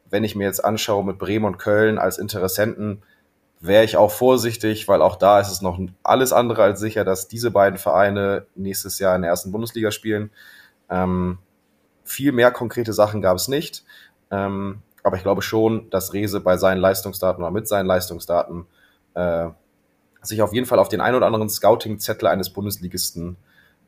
[0.10, 3.03] wenn ich mir jetzt anschaue mit Bremen und Köln als Interessenten,
[3.60, 7.28] wäre ich auch vorsichtig, weil auch da ist es noch alles andere als sicher, dass
[7.28, 10.32] diese beiden Vereine nächstes Jahr in der ersten Bundesliga spielen.
[10.89, 11.39] Ähm,
[12.03, 13.84] viel mehr konkrete Sachen gab es nicht.
[14.32, 18.66] Ähm, aber ich glaube schon, dass Rese bei seinen Leistungsdaten oder mit seinen Leistungsdaten
[19.14, 19.49] äh,
[20.22, 23.38] sich auf jeden Fall auf den ein oder anderen Scouting-Zettel eines Bundesligisten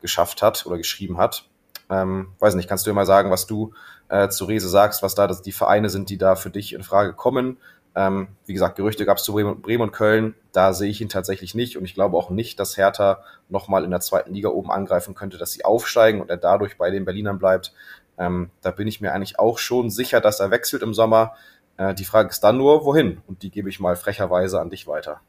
[0.00, 1.48] geschafft hat oder geschrieben hat.
[1.92, 3.74] Ähm, weiß nicht, kannst du mal sagen, was du
[4.08, 6.82] äh, zu Rese sagst, was da das, die Vereine sind, die da für dich in
[6.82, 7.58] Frage kommen?
[7.94, 10.34] Ähm, wie gesagt, Gerüchte gab es zu Bremen, Bremen, und Köln.
[10.52, 13.90] Da sehe ich ihn tatsächlich nicht und ich glaube auch nicht, dass Hertha nochmal in
[13.90, 17.38] der zweiten Liga oben angreifen könnte, dass sie aufsteigen und er dadurch bei den Berlinern
[17.38, 17.74] bleibt.
[18.16, 21.34] Ähm, da bin ich mir eigentlich auch schon sicher, dass er wechselt im Sommer.
[21.76, 23.20] Äh, die Frage ist dann nur, wohin?
[23.26, 25.20] Und die gebe ich mal frecherweise an dich weiter.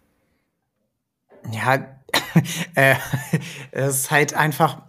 [1.52, 1.76] Ja,
[2.76, 2.96] äh,
[3.72, 4.82] es ist halt einfach,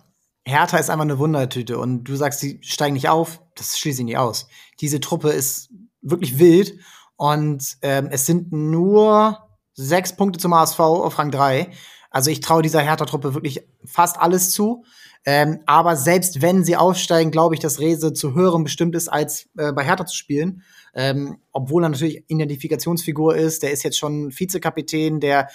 [0.47, 4.05] Hertha ist einfach eine Wundertüte und du sagst, sie steigen nicht auf, das schließe ich
[4.05, 4.47] nicht aus.
[4.81, 5.71] Diese Truppe ist
[6.03, 6.79] wirklich wild
[7.17, 9.39] und ähm, es sind nur
[9.73, 11.71] sechs Punkte zum ASV auf Rang 3.
[12.11, 14.85] Also ich traue dieser Hertha-Truppe wirklich fast alles zu.
[15.27, 19.49] Ähm, aber selbst wenn sie aufsteigen, glaube ich, dass Rese zu höherem bestimmt ist, als
[19.57, 20.63] äh, bei Hertha zu spielen.
[20.95, 23.63] Ähm, obwohl er natürlich Identifikationsfigur ist.
[23.63, 25.49] Der ist jetzt schon Vizekapitän, der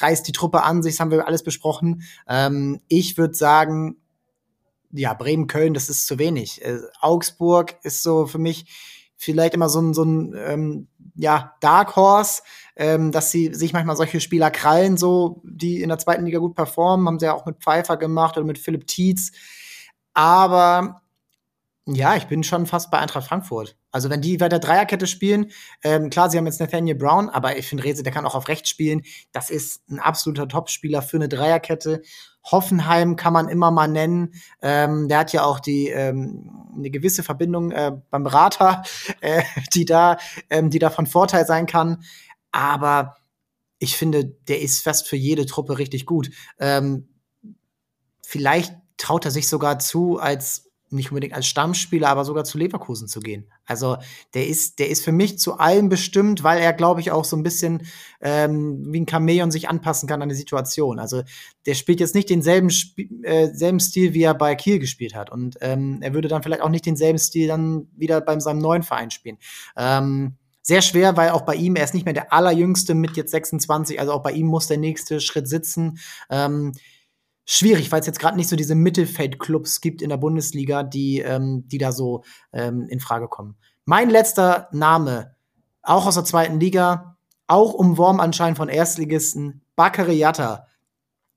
[0.00, 2.02] reißt die Truppe an sich, das haben wir alles besprochen.
[2.28, 3.96] Ähm, ich würde sagen,
[4.92, 6.64] ja, Bremen-Köln, das ist zu wenig.
[6.64, 8.66] Äh, Augsburg ist so für mich
[9.16, 12.42] vielleicht immer so ein, so ein ähm, ja, Dark Horse,
[12.76, 16.54] ähm, dass sie sich manchmal solche Spieler krallen, so, die in der zweiten Liga gut
[16.54, 19.32] performen, haben sie ja auch mit Pfeiffer gemacht oder mit Philipp Tietz.
[20.14, 21.02] Aber
[21.86, 23.77] ja, ich bin schon fast bei Eintracht Frankfurt.
[23.90, 25.50] Also wenn die weiter Dreierkette spielen,
[25.82, 28.48] ähm, klar, sie haben jetzt Nathaniel Brown, aber ich finde Reze, der kann auch auf
[28.48, 29.02] rechts spielen.
[29.32, 32.02] Das ist ein absoluter Topspieler für eine Dreierkette.
[32.44, 34.34] Hoffenheim kann man immer mal nennen.
[34.62, 38.82] Ähm, der hat ja auch die ähm, eine gewisse Verbindung äh, beim Berater,
[39.20, 39.42] äh,
[39.74, 40.18] die da,
[40.50, 42.02] ähm, die da von Vorteil sein kann.
[42.52, 43.16] Aber
[43.78, 46.30] ich finde, der ist fast für jede Truppe richtig gut.
[46.58, 47.08] Ähm,
[48.22, 53.08] vielleicht traut er sich sogar zu, als nicht unbedingt als Stammspieler, aber sogar zu Leverkusen
[53.08, 53.46] zu gehen.
[53.66, 53.96] Also
[54.34, 57.36] der ist, der ist für mich zu allem bestimmt, weil er, glaube ich, auch so
[57.36, 57.86] ein bisschen
[58.20, 60.98] ähm, wie ein Chamäleon sich anpassen kann an die Situation.
[60.98, 61.22] Also
[61.66, 65.30] der spielt jetzt nicht denselben Sp äh, selben Stil, wie er bei Kiel gespielt hat.
[65.30, 68.82] Und ähm, er würde dann vielleicht auch nicht denselben Stil dann wieder bei seinem neuen
[68.82, 69.38] Verein spielen.
[69.76, 70.36] Ähm,
[70.68, 73.98] sehr schwer, weil auch bei ihm, er ist nicht mehr der allerjüngste mit jetzt 26,
[73.98, 75.98] also auch bei ihm muss der nächste Schritt sitzen.
[76.28, 76.74] Ähm,
[77.50, 81.66] schwierig, weil es jetzt gerade nicht so diese Mittelfeldclubs gibt in der Bundesliga, die, ähm,
[81.66, 82.22] die da so
[82.52, 83.56] ähm, in Frage kommen.
[83.86, 85.34] Mein letzter Name,
[85.82, 90.66] auch aus der zweiten Liga, auch umworben anscheinend von Erstligisten, Bakary Yatta.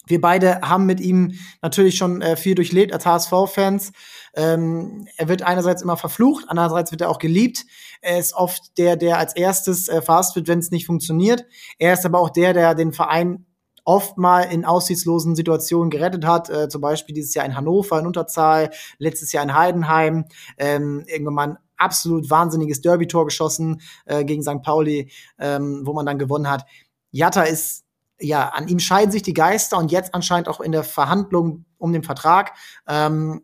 [0.06, 3.94] Wir beide haben mit ihm natürlich schon äh, viel durchlebt als HSV-Fans.
[4.36, 7.64] Ähm, er wird einerseits immer verflucht, andererseits wird er auch geliebt.
[8.02, 11.46] Er ist oft der, der als erstes äh, fast wird, wenn es nicht funktioniert.
[11.78, 13.46] Er ist aber auch der, der den Verein
[13.84, 18.06] oft mal in aussichtslosen Situationen gerettet hat, äh, zum Beispiel dieses Jahr in Hannover in
[18.06, 20.26] Unterzahl, letztes Jahr in Heidenheim,
[20.58, 24.62] ähm, irgendwann mal ein absolut wahnsinniges Derby-Tor geschossen äh, gegen St.
[24.62, 26.66] Pauli, ähm, wo man dann gewonnen hat.
[27.12, 27.84] Jatta ist,
[28.20, 31.92] ja, an ihm scheiden sich die Geister und jetzt anscheinend auch in der Verhandlung um
[31.92, 32.54] den Vertrag.
[32.88, 33.42] Ähm,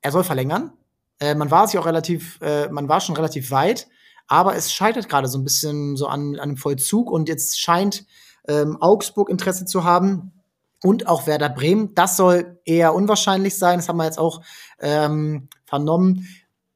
[0.00, 0.72] er soll verlängern.
[1.18, 3.88] Äh, man war sich auch relativ, äh, man war schon relativ weit.
[4.26, 8.06] Aber es scheitert gerade so ein bisschen so an, an dem Vollzug und jetzt scheint
[8.48, 10.32] ähm, Augsburg Interesse zu haben
[10.82, 11.94] und auch Werder Bremen.
[11.94, 13.78] Das soll eher unwahrscheinlich sein.
[13.78, 14.42] Das haben wir jetzt auch
[14.80, 16.28] ähm, vernommen.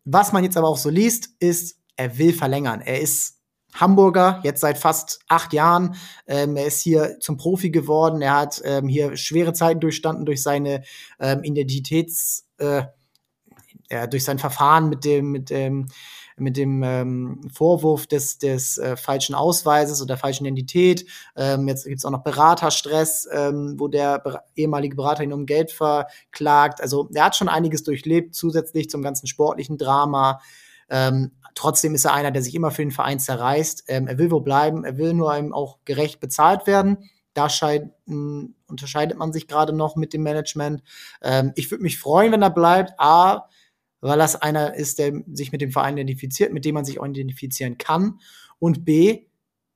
[0.04, 2.80] Was man jetzt aber auch so liest, ist, er will verlängern.
[2.80, 3.38] Er ist
[3.74, 5.94] Hamburger, jetzt seit fast acht Jahren.
[6.26, 8.22] Ähm, er ist hier zum Profi geworden.
[8.22, 10.82] Er hat ähm, hier schwere Zeiten durchstanden durch seine
[11.20, 12.84] ähm, Identitäts, äh,
[13.90, 15.88] ja, durch sein Verfahren mit dem, mit dem,
[16.40, 21.06] mit dem ähm, Vorwurf des, des äh, falschen Ausweises oder falschen Identität.
[21.36, 25.70] Ähm, jetzt gibt's auch noch Beraterstress, ähm, wo der Ber ehemalige Berater ihn um Geld
[25.70, 26.80] verklagt.
[26.80, 30.40] Also er hat schon einiges durchlebt, zusätzlich zum ganzen sportlichen Drama.
[30.90, 33.84] Ähm, trotzdem ist er einer, der sich immer für den Verein zerreißt.
[33.88, 37.10] Ähm, er will wo bleiben, er will nur einem auch gerecht bezahlt werden.
[37.34, 40.82] Da scheid, mh, unterscheidet man sich gerade noch mit dem Management.
[41.22, 42.92] Ähm, ich würde mich freuen, wenn er bleibt.
[42.98, 43.48] A,
[44.00, 47.06] weil das einer ist, der sich mit dem Verein identifiziert, mit dem man sich auch
[47.06, 48.20] identifizieren kann.
[48.58, 49.26] Und B,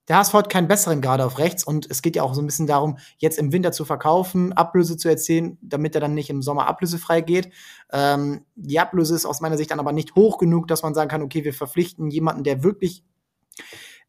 [0.08, 2.46] der HSV hat keinen besseren gerade auf rechts und es geht ja auch so ein
[2.46, 6.42] bisschen darum, jetzt im Winter zu verkaufen, Ablöse zu erzielen, damit er dann nicht im
[6.42, 7.50] Sommer ablösefrei geht.
[7.92, 11.08] Ähm, die Ablöse ist aus meiner Sicht dann aber nicht hoch genug, dass man sagen
[11.08, 13.04] kann, okay, wir verpflichten jemanden, der wirklich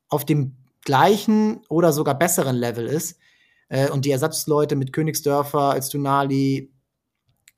[0.10, 3.20] auf dem gleichen oder sogar besseren Level ist.
[3.70, 6.72] Äh, und die Ersatzleute mit Königsdörfer als Dunali,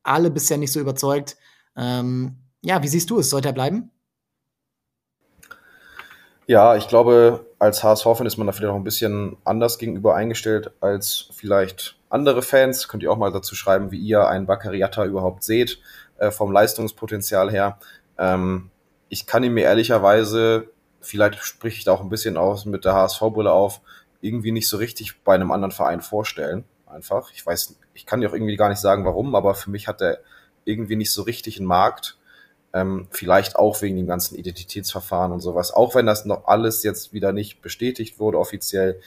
[0.03, 1.37] alle bisher nicht so überzeugt.
[1.75, 3.29] Ähm, ja, wie siehst du es?
[3.29, 3.91] Sollte er bleiben?
[6.47, 10.71] Ja, ich glaube, als HSV-Fan ist man da vielleicht auch ein bisschen anders gegenüber eingestellt
[10.79, 12.87] als vielleicht andere Fans.
[12.87, 15.79] Könnt ihr auch mal dazu schreiben, wie ihr einen Baccariata überhaupt seht,
[16.17, 17.79] äh, vom Leistungspotenzial her.
[18.17, 18.69] Ähm,
[19.09, 20.69] ich kann ihn mir ehrlicherweise,
[21.01, 23.81] vielleicht spreche ich da auch ein bisschen aus mit der HSV-Brille auf,
[24.21, 26.63] irgendwie nicht so richtig bei einem anderen Verein vorstellen.
[26.87, 27.31] Einfach.
[27.33, 30.01] Ich weiß, ich kann dir auch irgendwie gar nicht sagen, warum, aber für mich hat
[30.01, 30.19] er
[30.63, 32.17] irgendwie nicht so richtig einen Markt.
[32.75, 35.71] Ähm, vielleicht auch wegen dem ganzen Identitätsverfahren und sowas.
[35.71, 38.99] Auch wenn das noch alles jetzt wieder nicht bestätigt wurde offiziell.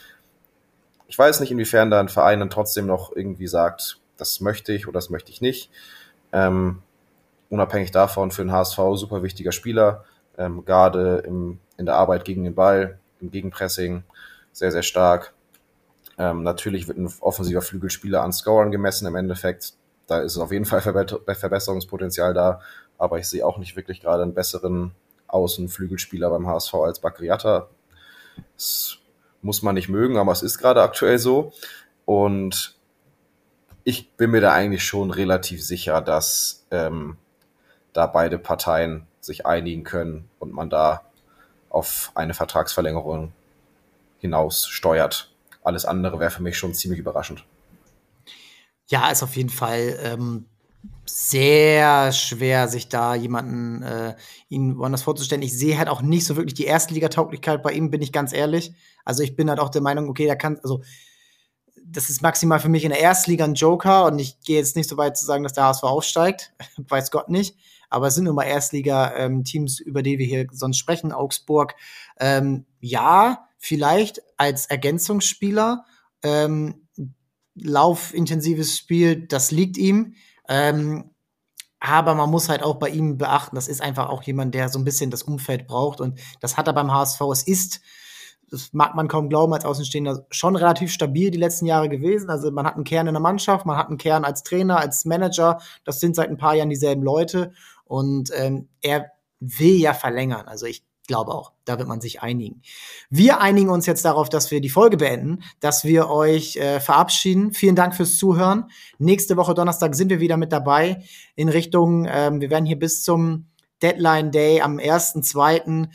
[1.06, 4.88] Ich weiß nicht, inwiefern da ein Verein dann trotzdem noch irgendwie sagt, das möchte ich
[4.88, 5.70] oder das möchte ich nicht.
[6.32, 6.82] Ähm,
[7.50, 10.04] unabhängig davon für den HSV super wichtiger Spieler,
[10.38, 14.02] ähm, gerade im, in der Arbeit gegen den Ball, im Gegenpressing,
[14.52, 15.34] sehr, sehr stark.
[16.16, 19.74] Ähm, natürlich wird ein offensiver Flügelspieler an Scorern gemessen im Endeffekt.
[20.06, 22.60] Da ist auf jeden Fall Verbesserungspotenzial da
[22.98, 24.92] aber ich sehe auch nicht wirklich gerade einen besseren
[25.28, 27.68] Außenflügelspieler beim HSV als Bakriata.
[28.56, 28.98] Das
[29.40, 31.52] muss man nicht mögen, aber es ist gerade aktuell so.
[32.04, 32.76] Und
[33.84, 37.16] ich bin mir da eigentlich schon relativ sicher, dass ähm,
[37.92, 41.02] da beide Parteien sich einigen können und man da
[41.70, 43.32] auf eine Vertragsverlängerung
[44.18, 45.32] hinaus steuert.
[45.62, 47.44] Alles andere wäre für mich schon ziemlich überraschend.
[48.86, 50.46] Ja, ist auf jeden Fall ähm,
[51.04, 54.14] sehr schwer, sich da jemanden äh,
[54.48, 55.42] ihn woanders vorzustellen.
[55.42, 58.72] Ich sehe halt auch nicht so wirklich die Erstligatauglichkeit bei ihm, bin ich ganz ehrlich.
[59.04, 60.82] Also ich bin halt auch der Meinung, okay, da kann, also
[61.84, 64.88] das ist maximal für mich in der Erstliga ein Joker und ich gehe jetzt nicht
[64.88, 67.56] so weit zu sagen, dass der HSV aufsteigt, weiß Gott nicht.
[67.90, 71.10] Aber es sind nun mal Erstliga-Teams, ähm, über die wir hier sonst sprechen.
[71.10, 71.74] Augsburg,
[72.20, 75.86] ähm, ja, vielleicht als Ergänzungsspieler.
[76.22, 76.86] Ähm,
[77.54, 80.14] laufintensives Spiel, das liegt ihm.
[80.48, 81.10] Ähm,
[81.80, 84.78] aber man muss halt auch bei ihm beachten, das ist einfach auch jemand, der so
[84.78, 86.00] ein bisschen das Umfeld braucht.
[86.00, 87.20] Und das hat er beim HSV.
[87.32, 87.80] Es ist,
[88.50, 92.30] das mag man kaum glauben als Außenstehender, schon relativ stabil die letzten Jahre gewesen.
[92.30, 95.04] Also man hat einen Kern in der Mannschaft, man hat einen Kern als Trainer, als
[95.04, 95.60] Manager.
[95.84, 97.52] Das sind seit ein paar Jahren dieselben Leute.
[97.84, 100.48] Und ähm, er will ja verlängern.
[100.48, 102.62] Also ich glaube auch, da wird man sich einigen.
[103.10, 107.52] Wir einigen uns jetzt darauf, dass wir die Folge beenden, dass wir euch äh, verabschieden.
[107.52, 108.70] Vielen Dank fürs Zuhören.
[108.98, 111.02] Nächste Woche Donnerstag sind wir wieder mit dabei
[111.34, 113.46] in Richtung, ähm, wir werden hier bis zum
[113.82, 115.88] Deadline Day am 1.2.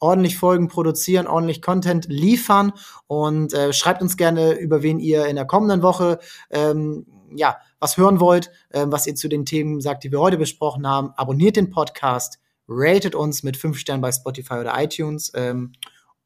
[0.00, 2.72] ordentlich Folgen produzieren, ordentlich Content liefern
[3.06, 6.18] und äh, schreibt uns gerne, über wen ihr in der kommenden Woche
[6.50, 10.36] ähm, ja, was hören wollt, äh, was ihr zu den Themen sagt, die wir heute
[10.36, 11.12] besprochen haben.
[11.16, 12.38] Abonniert den Podcast
[12.68, 15.32] ratet uns mit fünf Sternen bei Spotify oder iTunes.
[15.34, 15.72] Ähm,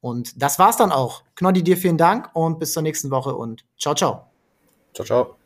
[0.01, 1.23] und das war's dann auch.
[1.35, 4.29] Knoddy, dir vielen Dank und bis zur nächsten Woche und ciao, ciao.
[4.93, 5.42] Ciao, ciao.